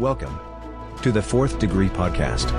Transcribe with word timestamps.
Welcome 0.00 0.40
to 1.02 1.12
the 1.12 1.22
Fourth 1.22 1.60
Degree 1.60 1.88
Podcast. 1.88 2.50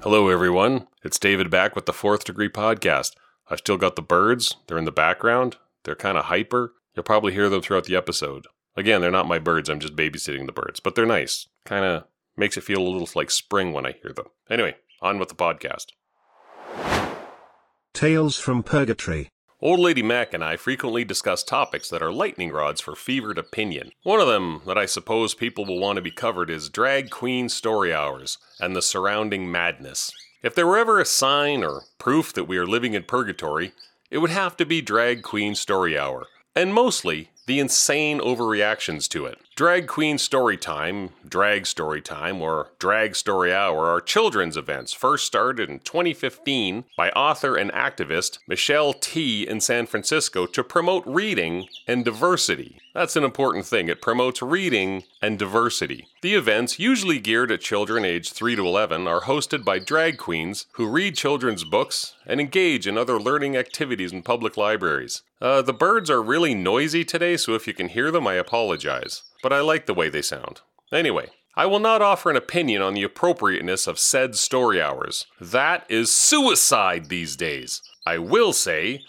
Hello, 0.00 0.28
everyone. 0.28 0.88
It's 1.04 1.20
David 1.20 1.48
back 1.48 1.76
with 1.76 1.86
the 1.86 1.92
Fourth 1.92 2.24
Degree 2.24 2.48
Podcast. 2.48 3.12
I've 3.48 3.58
still 3.58 3.76
got 3.76 3.94
the 3.94 4.02
birds. 4.02 4.56
They're 4.66 4.78
in 4.78 4.84
the 4.84 4.90
background. 4.90 5.58
They're 5.84 5.94
kind 5.94 6.18
of 6.18 6.24
hyper. 6.24 6.72
You'll 6.96 7.04
probably 7.04 7.34
hear 7.34 7.48
them 7.48 7.62
throughout 7.62 7.84
the 7.84 7.94
episode. 7.94 8.48
Again, 8.76 9.00
they're 9.00 9.12
not 9.12 9.28
my 9.28 9.38
birds. 9.38 9.68
I'm 9.68 9.78
just 9.78 9.94
babysitting 9.94 10.46
the 10.46 10.52
birds, 10.52 10.80
but 10.80 10.96
they're 10.96 11.06
nice. 11.06 11.46
Kind 11.64 11.84
of 11.84 12.06
makes 12.36 12.56
it 12.56 12.64
feel 12.64 12.80
a 12.80 12.88
little 12.88 13.08
like 13.14 13.30
spring 13.30 13.72
when 13.72 13.86
I 13.86 13.92
hear 14.02 14.12
them. 14.12 14.26
Anyway, 14.50 14.74
on 15.00 15.20
with 15.20 15.28
the 15.28 15.36
podcast. 15.36 15.92
Tales 17.98 18.38
from 18.38 18.62
Purgatory. 18.62 19.28
Old 19.60 19.80
Lady 19.80 20.04
Mac 20.04 20.32
and 20.32 20.44
I 20.44 20.54
frequently 20.54 21.04
discuss 21.04 21.42
topics 21.42 21.88
that 21.88 22.00
are 22.00 22.12
lightning 22.12 22.52
rods 22.52 22.80
for 22.80 22.94
fevered 22.94 23.38
opinion. 23.38 23.90
One 24.04 24.20
of 24.20 24.28
them 24.28 24.62
that 24.68 24.78
I 24.78 24.86
suppose 24.86 25.34
people 25.34 25.66
will 25.66 25.80
want 25.80 25.96
to 25.96 26.00
be 26.00 26.12
covered 26.12 26.48
is 26.48 26.68
drag 26.68 27.10
queen 27.10 27.48
story 27.48 27.92
hours 27.92 28.38
and 28.60 28.76
the 28.76 28.82
surrounding 28.82 29.50
madness. 29.50 30.12
If 30.44 30.54
there 30.54 30.64
were 30.64 30.78
ever 30.78 31.00
a 31.00 31.04
sign 31.04 31.64
or 31.64 31.86
proof 31.98 32.32
that 32.34 32.44
we 32.44 32.56
are 32.56 32.68
living 32.68 32.94
in 32.94 33.02
purgatory, 33.02 33.72
it 34.12 34.18
would 34.18 34.30
have 34.30 34.56
to 34.58 34.64
be 34.64 34.80
drag 34.80 35.24
queen 35.24 35.56
story 35.56 35.98
hour, 35.98 36.28
and 36.54 36.72
mostly 36.72 37.30
the 37.46 37.58
insane 37.58 38.20
overreactions 38.20 39.08
to 39.08 39.26
it. 39.26 39.40
Drag 39.58 39.88
Queen 39.88 40.18
Story 40.18 40.56
Time, 40.56 41.10
Drag 41.28 41.66
Story 41.66 42.00
Time, 42.00 42.40
or 42.40 42.68
Drag 42.78 43.16
Story 43.16 43.52
Hour 43.52 43.86
are 43.86 44.00
children's 44.00 44.56
events 44.56 44.92
first 44.92 45.26
started 45.26 45.68
in 45.68 45.80
2015 45.80 46.84
by 46.96 47.10
author 47.10 47.56
and 47.56 47.72
activist 47.72 48.38
Michelle 48.46 48.92
Tea 48.92 49.48
in 49.48 49.60
San 49.60 49.86
Francisco 49.86 50.46
to 50.46 50.62
promote 50.62 51.02
reading 51.08 51.66
and 51.88 52.04
diversity. 52.04 52.78
That's 52.94 53.16
an 53.16 53.24
important 53.24 53.66
thing. 53.66 53.88
It 53.88 54.00
promotes 54.00 54.40
reading 54.40 55.02
and 55.20 55.40
diversity. 55.40 56.06
The 56.22 56.36
events, 56.36 56.78
usually 56.78 57.18
geared 57.18 57.50
at 57.50 57.60
children 57.60 58.04
aged 58.04 58.34
3 58.34 58.54
to 58.54 58.64
11, 58.64 59.08
are 59.08 59.22
hosted 59.22 59.64
by 59.64 59.80
drag 59.80 60.18
queens 60.18 60.66
who 60.74 60.88
read 60.88 61.16
children's 61.16 61.64
books 61.64 62.14
and 62.24 62.40
engage 62.40 62.86
in 62.86 62.96
other 62.96 63.18
learning 63.18 63.56
activities 63.56 64.12
in 64.12 64.22
public 64.22 64.56
libraries. 64.56 65.22
Uh, 65.40 65.62
the 65.62 65.72
birds 65.72 66.10
are 66.10 66.22
really 66.22 66.54
noisy 66.54 67.04
today, 67.04 67.36
so 67.36 67.54
if 67.54 67.66
you 67.66 67.74
can 67.74 67.88
hear 67.88 68.12
them, 68.12 68.28
I 68.28 68.34
apologize 68.34 69.24
but 69.42 69.52
I 69.52 69.60
like 69.60 69.86
the 69.86 69.94
way 69.94 70.08
they 70.08 70.22
sound. 70.22 70.60
Anyway, 70.92 71.30
I 71.54 71.66
will 71.66 71.80
not 71.80 72.02
offer 72.02 72.30
an 72.30 72.36
opinion 72.36 72.82
on 72.82 72.94
the 72.94 73.02
appropriateness 73.02 73.86
of 73.86 73.98
said 73.98 74.36
story 74.36 74.80
hours. 74.80 75.26
That 75.40 75.84
is 75.88 76.14
suicide 76.14 77.08
these 77.08 77.34
days. 77.34 77.82
I 78.06 78.18
will 78.18 78.52
say 78.52 79.02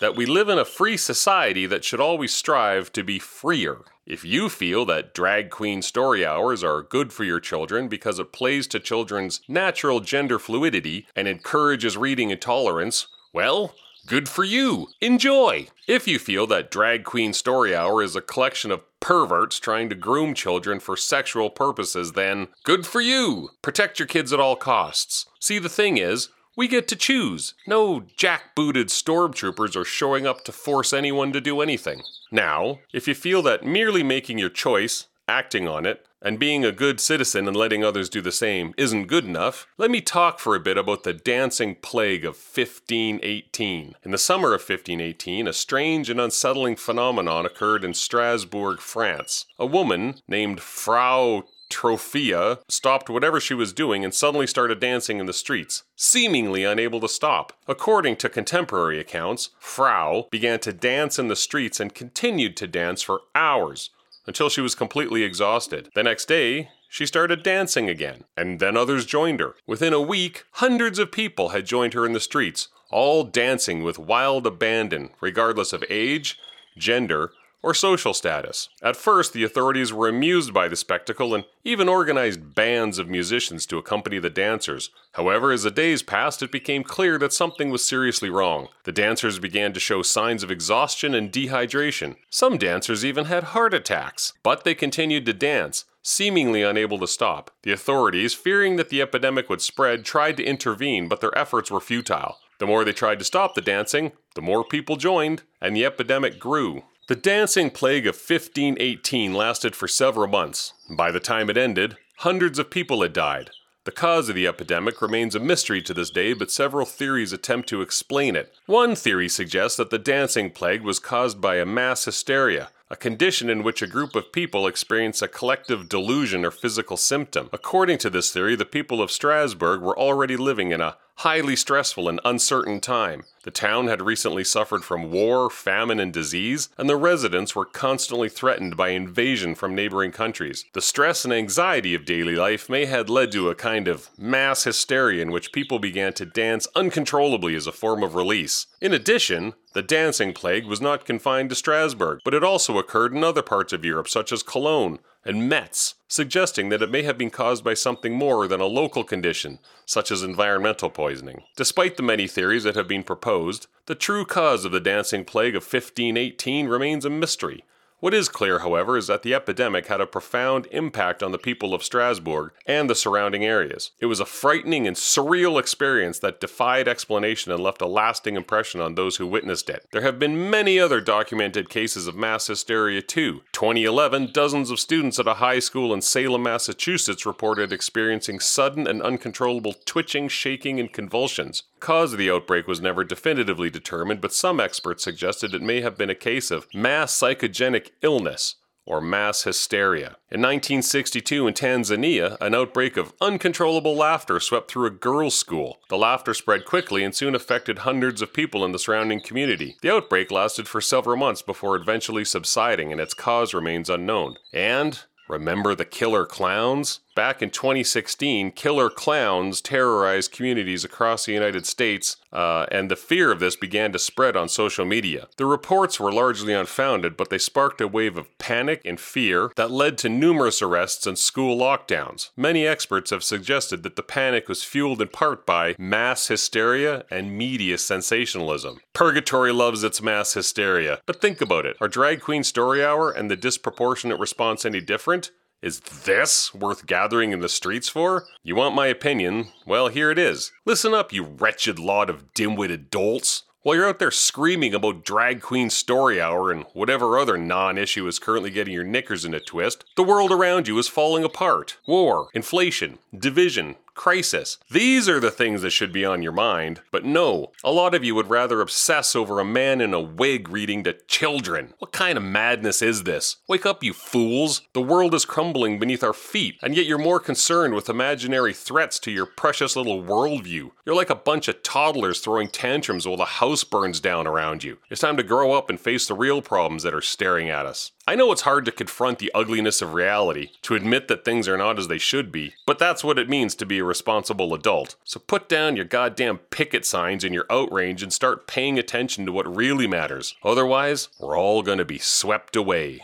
that 0.00 0.14
we 0.14 0.26
live 0.26 0.48
in 0.48 0.58
a 0.58 0.64
free 0.64 0.96
society 0.96 1.66
that 1.66 1.82
should 1.82 2.00
always 2.00 2.34
strive 2.34 2.92
to 2.92 3.02
be 3.02 3.18
freer. 3.18 3.78
If 4.06 4.22
you 4.22 4.50
feel 4.50 4.84
that 4.84 5.14
drag 5.14 5.48
queen 5.48 5.80
story 5.80 6.26
hours 6.26 6.62
are 6.62 6.82
good 6.82 7.10
for 7.10 7.24
your 7.24 7.40
children 7.40 7.88
because 7.88 8.18
it 8.18 8.32
plays 8.32 8.66
to 8.66 8.80
children's 8.80 9.40
natural 9.48 10.00
gender 10.00 10.38
fluidity 10.38 11.06
and 11.16 11.26
encourages 11.26 11.96
reading 11.96 12.30
and 12.30 12.40
tolerance, 12.40 13.06
well, 13.32 13.74
good 14.06 14.28
for 14.28 14.44
you. 14.44 14.88
Enjoy. 15.00 15.68
If 15.86 16.06
you 16.06 16.18
feel 16.18 16.46
that 16.48 16.70
drag 16.70 17.04
queen 17.04 17.32
story 17.32 17.74
hour 17.74 18.02
is 18.02 18.16
a 18.16 18.20
collection 18.20 18.70
of 18.70 18.82
perverts 19.00 19.58
trying 19.58 19.88
to 19.90 19.94
groom 19.94 20.34
children 20.34 20.80
for 20.80 20.96
sexual 20.96 21.50
purposes, 21.50 22.12
then 22.12 22.48
good 22.64 22.86
for 22.86 23.00
you. 23.00 23.50
Protect 23.62 23.98
your 23.98 24.08
kids 24.08 24.32
at 24.32 24.40
all 24.40 24.56
costs. 24.56 25.26
See, 25.40 25.58
the 25.58 25.68
thing 25.68 25.98
is, 25.98 26.30
we 26.56 26.68
get 26.68 26.86
to 26.88 26.96
choose. 26.96 27.54
No 27.66 28.04
jack-booted 28.16 28.88
stormtroopers 28.88 29.76
are 29.76 29.84
showing 29.84 30.26
up 30.26 30.44
to 30.44 30.52
force 30.52 30.92
anyone 30.92 31.32
to 31.32 31.40
do 31.40 31.60
anything. 31.60 32.02
Now, 32.30 32.78
if 32.92 33.08
you 33.08 33.14
feel 33.14 33.42
that 33.42 33.64
merely 33.64 34.02
making 34.02 34.38
your 34.38 34.50
choice, 34.50 35.06
acting 35.28 35.66
on 35.68 35.86
it, 35.86 36.06
and 36.22 36.38
being 36.38 36.64
a 36.64 36.72
good 36.72 37.00
citizen 37.00 37.46
and 37.46 37.56
letting 37.56 37.84
others 37.84 38.08
do 38.08 38.20
the 38.20 38.32
same 38.32 38.72
isn't 38.76 39.06
good 39.06 39.24
enough, 39.24 39.66
let 39.76 39.90
me 39.90 40.00
talk 40.00 40.38
for 40.38 40.54
a 40.54 40.60
bit 40.60 40.78
about 40.78 41.04
the 41.04 41.12
dancing 41.12 41.74
plague 41.76 42.24
of 42.24 42.34
1518. 42.34 43.94
In 44.02 44.10
the 44.10 44.18
summer 44.18 44.48
of 44.48 44.60
1518, 44.60 45.46
a 45.46 45.52
strange 45.52 46.08
and 46.08 46.20
unsettling 46.20 46.76
phenomenon 46.76 47.44
occurred 47.44 47.84
in 47.84 47.92
Strasbourg, 47.92 48.80
France. 48.80 49.44
A 49.58 49.66
woman 49.66 50.16
named 50.26 50.60
Frau 50.60 51.44
Troffea 51.70 52.60
stopped 52.68 53.10
whatever 53.10 53.40
she 53.40 53.54
was 53.54 53.72
doing 53.72 54.04
and 54.04 54.14
suddenly 54.14 54.46
started 54.46 54.80
dancing 54.80 55.18
in 55.18 55.26
the 55.26 55.32
streets, 55.32 55.82
seemingly 55.96 56.62
unable 56.64 57.00
to 57.00 57.08
stop. 57.08 57.52
According 57.66 58.16
to 58.16 58.28
contemporary 58.28 59.00
accounts, 59.00 59.50
Frau 59.58 60.28
began 60.30 60.60
to 60.60 60.72
dance 60.72 61.18
in 61.18 61.28
the 61.28 61.36
streets 61.36 61.80
and 61.80 61.94
continued 61.94 62.56
to 62.58 62.66
dance 62.66 63.02
for 63.02 63.22
hours, 63.34 63.90
until 64.26 64.48
she 64.48 64.60
was 64.60 64.74
completely 64.74 65.22
exhausted. 65.22 65.90
The 65.94 66.02
next 66.02 66.26
day, 66.26 66.70
she 66.88 67.06
started 67.06 67.42
dancing 67.42 67.88
again, 67.88 68.24
and 68.36 68.60
then 68.60 68.76
others 68.76 69.06
joined 69.06 69.40
her. 69.40 69.54
Within 69.66 69.92
a 69.92 70.00
week, 70.00 70.44
hundreds 70.52 70.98
of 70.98 71.12
people 71.12 71.50
had 71.50 71.66
joined 71.66 71.94
her 71.94 72.06
in 72.06 72.12
the 72.12 72.20
streets, 72.20 72.68
all 72.90 73.24
dancing 73.24 73.82
with 73.82 73.98
wild 73.98 74.46
abandon, 74.46 75.10
regardless 75.20 75.72
of 75.72 75.84
age, 75.90 76.38
gender, 76.78 77.32
or 77.64 77.72
social 77.72 78.12
status. 78.12 78.68
At 78.82 78.94
first, 78.94 79.32
the 79.32 79.42
authorities 79.42 79.90
were 79.90 80.06
amused 80.06 80.52
by 80.52 80.68
the 80.68 80.76
spectacle 80.76 81.34
and 81.34 81.44
even 81.64 81.88
organized 81.88 82.54
bands 82.54 82.98
of 82.98 83.08
musicians 83.08 83.64
to 83.66 83.78
accompany 83.78 84.18
the 84.18 84.28
dancers. 84.28 84.90
However, 85.12 85.50
as 85.50 85.62
the 85.62 85.70
days 85.70 86.02
passed, 86.02 86.42
it 86.42 86.52
became 86.52 86.84
clear 86.84 87.16
that 87.18 87.32
something 87.32 87.70
was 87.70 87.82
seriously 87.82 88.28
wrong. 88.28 88.68
The 88.84 88.92
dancers 88.92 89.38
began 89.38 89.72
to 89.72 89.80
show 89.80 90.02
signs 90.02 90.42
of 90.42 90.50
exhaustion 90.50 91.14
and 91.14 91.32
dehydration. 91.32 92.16
Some 92.28 92.58
dancers 92.58 93.02
even 93.02 93.24
had 93.24 93.44
heart 93.44 93.72
attacks, 93.72 94.34
but 94.42 94.64
they 94.64 94.74
continued 94.74 95.24
to 95.26 95.32
dance 95.32 95.86
seemingly 96.06 96.62
unable 96.62 96.98
to 96.98 97.08
stop. 97.08 97.50
The 97.62 97.72
authorities, 97.72 98.34
fearing 98.34 98.76
that 98.76 98.90
the 98.90 99.00
epidemic 99.00 99.48
would 99.48 99.62
spread, 99.62 100.04
tried 100.04 100.36
to 100.36 100.44
intervene, 100.44 101.08
but 101.08 101.22
their 101.22 101.36
efforts 101.36 101.70
were 101.70 101.80
futile. 101.80 102.36
The 102.58 102.66
more 102.66 102.84
they 102.84 102.92
tried 102.92 103.18
to 103.20 103.24
stop 103.24 103.54
the 103.54 103.60
dancing, 103.60 104.12
the 104.34 104.42
more 104.42 104.64
people 104.64 104.96
joined, 104.96 105.42
and 105.60 105.74
the 105.74 105.86
epidemic 105.86 106.38
grew. 106.38 106.84
The 107.06 107.14
dancing 107.14 107.68
plague 107.68 108.06
of 108.06 108.14
1518 108.14 109.34
lasted 109.34 109.76
for 109.76 109.86
several 109.86 110.26
months. 110.26 110.72
By 110.88 111.10
the 111.10 111.20
time 111.20 111.50
it 111.50 111.58
ended, 111.58 111.98
hundreds 112.20 112.58
of 112.58 112.70
people 112.70 113.02
had 113.02 113.12
died. 113.12 113.50
The 113.84 113.92
cause 113.92 114.30
of 114.30 114.34
the 114.34 114.46
epidemic 114.46 115.02
remains 115.02 115.34
a 115.34 115.38
mystery 115.38 115.82
to 115.82 115.92
this 115.92 116.08
day, 116.08 116.32
but 116.32 116.50
several 116.50 116.86
theories 116.86 117.34
attempt 117.34 117.68
to 117.68 117.82
explain 117.82 118.36
it. 118.36 118.54
One 118.64 118.94
theory 118.94 119.28
suggests 119.28 119.76
that 119.76 119.90
the 119.90 119.98
dancing 119.98 120.50
plague 120.50 120.80
was 120.80 120.98
caused 120.98 121.42
by 121.42 121.56
a 121.56 121.66
mass 121.66 122.06
hysteria, 122.06 122.70
a 122.88 122.96
condition 122.96 123.50
in 123.50 123.62
which 123.62 123.82
a 123.82 123.86
group 123.86 124.14
of 124.14 124.32
people 124.32 124.66
experience 124.66 125.20
a 125.20 125.28
collective 125.28 125.90
delusion 125.90 126.42
or 126.42 126.50
physical 126.50 126.96
symptom. 126.96 127.50
According 127.52 127.98
to 127.98 128.08
this 128.08 128.32
theory, 128.32 128.56
the 128.56 128.64
people 128.64 129.02
of 129.02 129.10
Strasbourg 129.10 129.82
were 129.82 129.98
already 129.98 130.38
living 130.38 130.72
in 130.72 130.80
a 130.80 130.96
highly 131.16 131.56
stressful 131.56 132.08
and 132.08 132.20
uncertain 132.24 132.80
time. 132.80 133.24
The 133.44 133.50
town 133.50 133.88
had 133.88 134.00
recently 134.00 134.42
suffered 134.42 134.84
from 134.84 135.10
war, 135.10 135.50
famine, 135.50 136.00
and 136.00 136.12
disease, 136.12 136.70
and 136.78 136.88
the 136.88 136.96
residents 136.96 137.54
were 137.54 137.66
constantly 137.66 138.28
threatened 138.28 138.76
by 138.76 138.88
invasion 138.88 139.54
from 139.54 139.74
neighboring 139.74 140.12
countries. 140.12 140.64
The 140.72 140.80
stress 140.80 141.24
and 141.24 141.32
anxiety 141.32 141.94
of 141.94 142.06
daily 142.06 142.36
life 142.36 142.70
may 142.70 142.86
have 142.86 143.08
led 143.08 143.32
to 143.32 143.50
a 143.50 143.54
kind 143.54 143.86
of 143.86 144.08
mass 144.18 144.64
hysteria 144.64 145.20
in 145.20 145.30
which 145.30 145.52
people 145.52 145.78
began 145.78 146.14
to 146.14 146.24
dance 146.24 146.66
uncontrollably 146.74 147.54
as 147.54 147.66
a 147.66 147.72
form 147.72 148.02
of 148.02 148.14
release. 148.14 148.66
In 148.80 148.94
addition, 148.94 149.52
the 149.74 149.82
dancing 149.82 150.32
plague 150.32 150.66
was 150.66 150.80
not 150.80 151.04
confined 151.04 151.50
to 151.50 151.56
Strasbourg, 151.56 152.20
but 152.24 152.34
it 152.34 152.44
also 152.44 152.78
occurred 152.78 153.12
in 153.12 153.22
other 153.22 153.42
parts 153.42 153.72
of 153.72 153.84
Europe, 153.84 154.08
such 154.08 154.32
as 154.32 154.42
Cologne 154.42 154.98
and 155.24 155.48
Metz, 155.48 155.94
suggesting 156.06 156.68
that 156.68 156.82
it 156.82 156.90
may 156.90 157.02
have 157.02 157.16
been 157.16 157.30
caused 157.30 157.64
by 157.64 157.74
something 157.74 158.14
more 158.14 158.46
than 158.46 158.60
a 158.60 158.66
local 158.66 159.04
condition, 159.04 159.58
such 159.86 160.10
as 160.10 160.22
environmental 160.22 160.90
poisoning. 160.90 161.42
Despite 161.56 161.96
the 161.96 162.02
many 162.02 162.26
theories 162.26 162.64
that 162.64 162.76
have 162.76 162.88
been 162.88 163.02
proposed, 163.02 163.66
the 163.86 163.94
true 163.94 164.24
cause 164.24 164.64
of 164.64 164.72
the 164.72 164.80
dancing 164.80 165.24
plague 165.24 165.56
of 165.56 165.62
1518 165.62 166.68
remains 166.68 167.04
a 167.04 167.10
mystery, 167.10 167.64
what 168.04 168.12
is 168.12 168.28
clear, 168.28 168.58
however, 168.58 168.98
is 168.98 169.06
that 169.06 169.22
the 169.22 169.32
epidemic 169.32 169.86
had 169.86 169.98
a 169.98 170.06
profound 170.06 170.66
impact 170.70 171.22
on 171.22 171.32
the 171.32 171.38
people 171.38 171.72
of 171.72 171.82
Strasbourg 171.82 172.52
and 172.66 172.90
the 172.90 172.94
surrounding 172.94 173.46
areas. 173.46 173.92
It 173.98 174.04
was 174.04 174.20
a 174.20 174.26
frightening 174.26 174.86
and 174.86 174.94
surreal 174.94 175.58
experience 175.58 176.18
that 176.18 176.38
defied 176.38 176.86
explanation 176.86 177.50
and 177.50 177.62
left 177.62 177.80
a 177.80 177.86
lasting 177.86 178.36
impression 178.36 178.82
on 178.82 178.94
those 178.94 179.16
who 179.16 179.26
witnessed 179.26 179.70
it. 179.70 179.86
There 179.90 180.02
have 180.02 180.18
been 180.18 180.50
many 180.50 180.78
other 180.78 181.00
documented 181.00 181.70
cases 181.70 182.06
of 182.06 182.14
mass 182.14 182.46
hysteria 182.46 183.00
too. 183.00 183.40
2011, 183.52 184.32
dozens 184.34 184.70
of 184.70 184.80
students 184.80 185.18
at 185.18 185.26
a 185.26 185.40
high 185.40 185.60
school 185.60 185.94
in 185.94 186.02
Salem, 186.02 186.42
Massachusetts 186.42 187.24
reported 187.24 187.72
experiencing 187.72 188.38
sudden 188.38 188.86
and 188.86 189.00
uncontrollable 189.00 189.76
twitching, 189.86 190.28
shaking, 190.28 190.78
and 190.78 190.92
convulsions 190.92 191.62
cause 191.84 192.14
of 192.14 192.18
the 192.18 192.30
outbreak 192.30 192.66
was 192.66 192.80
never 192.80 193.04
definitively 193.04 193.68
determined, 193.68 194.18
but 194.22 194.32
some 194.32 194.58
experts 194.58 195.04
suggested 195.04 195.52
it 195.52 195.60
may 195.60 195.82
have 195.82 195.98
been 195.98 196.08
a 196.08 196.14
case 196.14 196.50
of 196.50 196.66
mass 196.72 197.12
psychogenic 197.12 197.90
illness 198.02 198.56
or 198.86 199.00
mass 199.00 199.44
hysteria. 199.44 200.16
In 200.30 200.42
1962 200.42 201.46
in 201.46 201.54
Tanzania, 201.54 202.36
an 202.40 202.54
outbreak 202.54 202.96
of 202.96 203.14
uncontrollable 203.20 203.96
laughter 203.96 204.38
swept 204.40 204.70
through 204.70 204.86
a 204.86 204.90
girls' 204.90 205.34
school. 205.34 205.78
The 205.88 205.96
laughter 205.96 206.34
spread 206.34 206.64
quickly 206.64 207.02
and 207.02 207.14
soon 207.14 207.34
affected 207.34 207.78
hundreds 207.78 208.20
of 208.20 208.34
people 208.34 208.64
in 208.64 208.72
the 208.72 208.78
surrounding 208.78 209.22
community. 209.22 209.76
The 209.80 209.92
outbreak 209.92 210.30
lasted 210.30 210.68
for 210.68 210.80
several 210.80 211.16
months 211.16 211.40
before 211.40 211.76
eventually 211.76 212.24
subsiding, 212.24 212.92
and 212.92 213.00
its 213.00 213.14
cause 213.14 213.54
remains 213.54 213.88
unknown. 213.88 214.36
And 214.52 215.00
Remember 215.28 215.74
the 215.74 215.86
killer 215.86 216.26
clowns? 216.26 217.00
Back 217.14 217.42
in 217.42 217.50
2016, 217.50 218.50
killer 218.52 218.90
clowns 218.90 219.60
terrorized 219.60 220.32
communities 220.32 220.84
across 220.84 221.26
the 221.26 221.32
United 221.32 221.64
States, 221.64 222.16
uh, 222.32 222.66
and 222.72 222.90
the 222.90 222.96
fear 222.96 223.30
of 223.30 223.38
this 223.38 223.54
began 223.54 223.92
to 223.92 224.00
spread 224.00 224.36
on 224.36 224.48
social 224.48 224.84
media. 224.84 225.28
The 225.36 225.46
reports 225.46 226.00
were 226.00 226.10
largely 226.10 226.52
unfounded, 226.52 227.16
but 227.16 227.30
they 227.30 227.38
sparked 227.38 227.80
a 227.80 227.86
wave 227.86 228.16
of 228.16 228.36
panic 228.38 228.80
and 228.84 228.98
fear 228.98 229.52
that 229.54 229.70
led 229.70 229.96
to 229.98 230.08
numerous 230.08 230.60
arrests 230.60 231.06
and 231.06 231.16
school 231.16 231.56
lockdowns. 231.56 232.30
Many 232.36 232.66
experts 232.66 233.10
have 233.10 233.22
suggested 233.22 233.84
that 233.84 233.94
the 233.94 234.02
panic 234.02 234.48
was 234.48 234.64
fueled 234.64 235.00
in 235.00 235.08
part 235.08 235.46
by 235.46 235.76
mass 235.78 236.26
hysteria 236.26 237.04
and 237.12 237.38
media 237.38 237.78
sensationalism. 237.78 238.80
Purgatory 238.92 239.52
loves 239.52 239.84
its 239.84 240.02
mass 240.02 240.34
hysteria, 240.34 241.00
but 241.06 241.20
think 241.20 241.40
about 241.40 241.64
it. 241.64 241.76
Are 241.80 241.86
Drag 241.86 242.20
Queen 242.20 242.42
Story 242.42 242.84
Hour 242.84 243.12
and 243.12 243.30
the 243.30 243.36
disproportionate 243.36 244.18
response 244.18 244.64
any 244.64 244.80
different? 244.80 245.30
Is 245.64 245.80
this 245.80 246.52
worth 246.52 246.84
gathering 246.84 247.32
in 247.32 247.40
the 247.40 247.48
streets 247.48 247.88
for? 247.88 248.26
You 248.42 248.54
want 248.54 248.74
my 248.74 248.86
opinion? 248.88 249.46
Well, 249.64 249.88
here 249.88 250.10
it 250.10 250.18
is. 250.18 250.52
Listen 250.66 250.92
up, 250.92 251.10
you 251.10 251.22
wretched 251.22 251.78
lot 251.78 252.10
of 252.10 252.34
dim-witted 252.34 252.90
dolts. 252.90 253.44
While 253.62 253.76
you're 253.76 253.88
out 253.88 253.98
there 253.98 254.10
screaming 254.10 254.74
about 254.74 255.06
Drag 255.06 255.40
Queen 255.40 255.70
Story 255.70 256.20
Hour 256.20 256.52
and 256.52 256.66
whatever 256.74 257.18
other 257.18 257.38
non 257.38 257.78
issue 257.78 258.06
is 258.06 258.18
currently 258.18 258.50
getting 258.50 258.74
your 258.74 258.84
knickers 258.84 259.24
in 259.24 259.32
a 259.32 259.40
twist, 259.40 259.86
the 259.96 260.02
world 260.02 260.30
around 260.30 260.68
you 260.68 260.76
is 260.78 260.86
falling 260.86 261.24
apart. 261.24 261.78
War, 261.86 262.28
inflation, 262.34 262.98
division, 263.18 263.76
crisis. 263.94 264.58
These 264.70 265.08
are 265.08 265.20
the 265.20 265.30
things 265.30 265.62
that 265.62 265.70
should 265.70 265.92
be 265.92 266.04
on 266.04 266.22
your 266.22 266.32
mind. 266.32 266.80
But 266.90 267.04
no, 267.04 267.52
a 267.62 267.72
lot 267.72 267.94
of 267.94 268.04
you 268.04 268.14
would 268.14 268.28
rather 268.28 268.60
obsess 268.60 269.14
over 269.16 269.40
a 269.40 269.44
man 269.44 269.80
in 269.80 269.94
a 269.94 270.00
wig 270.00 270.48
reading 270.48 270.84
to 270.84 270.94
children. 271.06 271.74
What 271.78 271.92
kind 271.92 272.18
of 272.18 272.24
madness 272.24 272.82
is 272.82 273.04
this? 273.04 273.36
Wake 273.48 273.66
up, 273.66 273.82
you 273.82 273.92
fools! 273.92 274.62
The 274.72 274.82
world 274.82 275.14
is 275.14 275.24
crumbling 275.24 275.78
beneath 275.78 276.02
our 276.02 276.12
feet, 276.12 276.56
and 276.62 276.76
yet 276.76 276.86
you're 276.86 276.98
more 276.98 277.20
concerned 277.20 277.74
with 277.74 277.88
imaginary 277.88 278.52
threats 278.52 278.98
to 279.00 279.10
your 279.10 279.26
precious 279.26 279.76
little 279.76 280.02
worldview. 280.02 280.70
You're 280.84 280.94
like 280.94 281.10
a 281.10 281.14
bunch 281.14 281.48
of 281.48 281.62
toddlers 281.62 282.20
throwing 282.20 282.48
tantrums 282.48 283.06
while 283.06 283.16
the 283.16 283.24
house 283.24 283.64
burns 283.64 284.00
down 284.00 284.26
around 284.26 284.64
you. 284.64 284.78
It's 284.90 285.00
time 285.00 285.16
to 285.16 285.22
grow 285.22 285.52
up 285.52 285.70
and 285.70 285.80
face 285.80 286.06
the 286.06 286.14
real 286.14 286.42
problems 286.42 286.82
that 286.82 286.94
are 286.94 287.00
staring 287.00 287.48
at 287.48 287.66
us. 287.66 287.92
I 288.06 288.16
know 288.16 288.32
it's 288.32 288.42
hard 288.42 288.66
to 288.66 288.72
confront 288.72 289.18
the 289.18 289.32
ugliness 289.34 289.80
of 289.80 289.94
reality, 289.94 290.50
to 290.60 290.74
admit 290.74 291.08
that 291.08 291.24
things 291.24 291.48
are 291.48 291.56
not 291.56 291.78
as 291.78 291.88
they 291.88 291.96
should 291.96 292.30
be, 292.30 292.52
but 292.66 292.78
that's 292.78 293.02
what 293.02 293.18
it 293.18 293.30
means 293.30 293.54
to 293.54 293.64
be 293.64 293.78
a 293.78 293.84
responsible 293.84 294.52
adult. 294.52 294.96
So 295.04 295.20
put 295.20 295.48
down 295.48 295.74
your 295.74 295.86
goddamn 295.86 296.36
picket 296.36 296.84
signs 296.84 297.24
and 297.24 297.34
your 297.34 297.46
outrage 297.48 298.02
and 298.02 298.12
start 298.12 298.46
paying 298.46 298.78
attention 298.78 299.24
to 299.24 299.32
what 299.32 299.56
really 299.56 299.86
matters. 299.86 300.34
Otherwise, 300.44 301.08
we're 301.18 301.38
all 301.38 301.62
gonna 301.62 301.86
be 301.86 301.96
swept 301.96 302.56
away. 302.56 303.00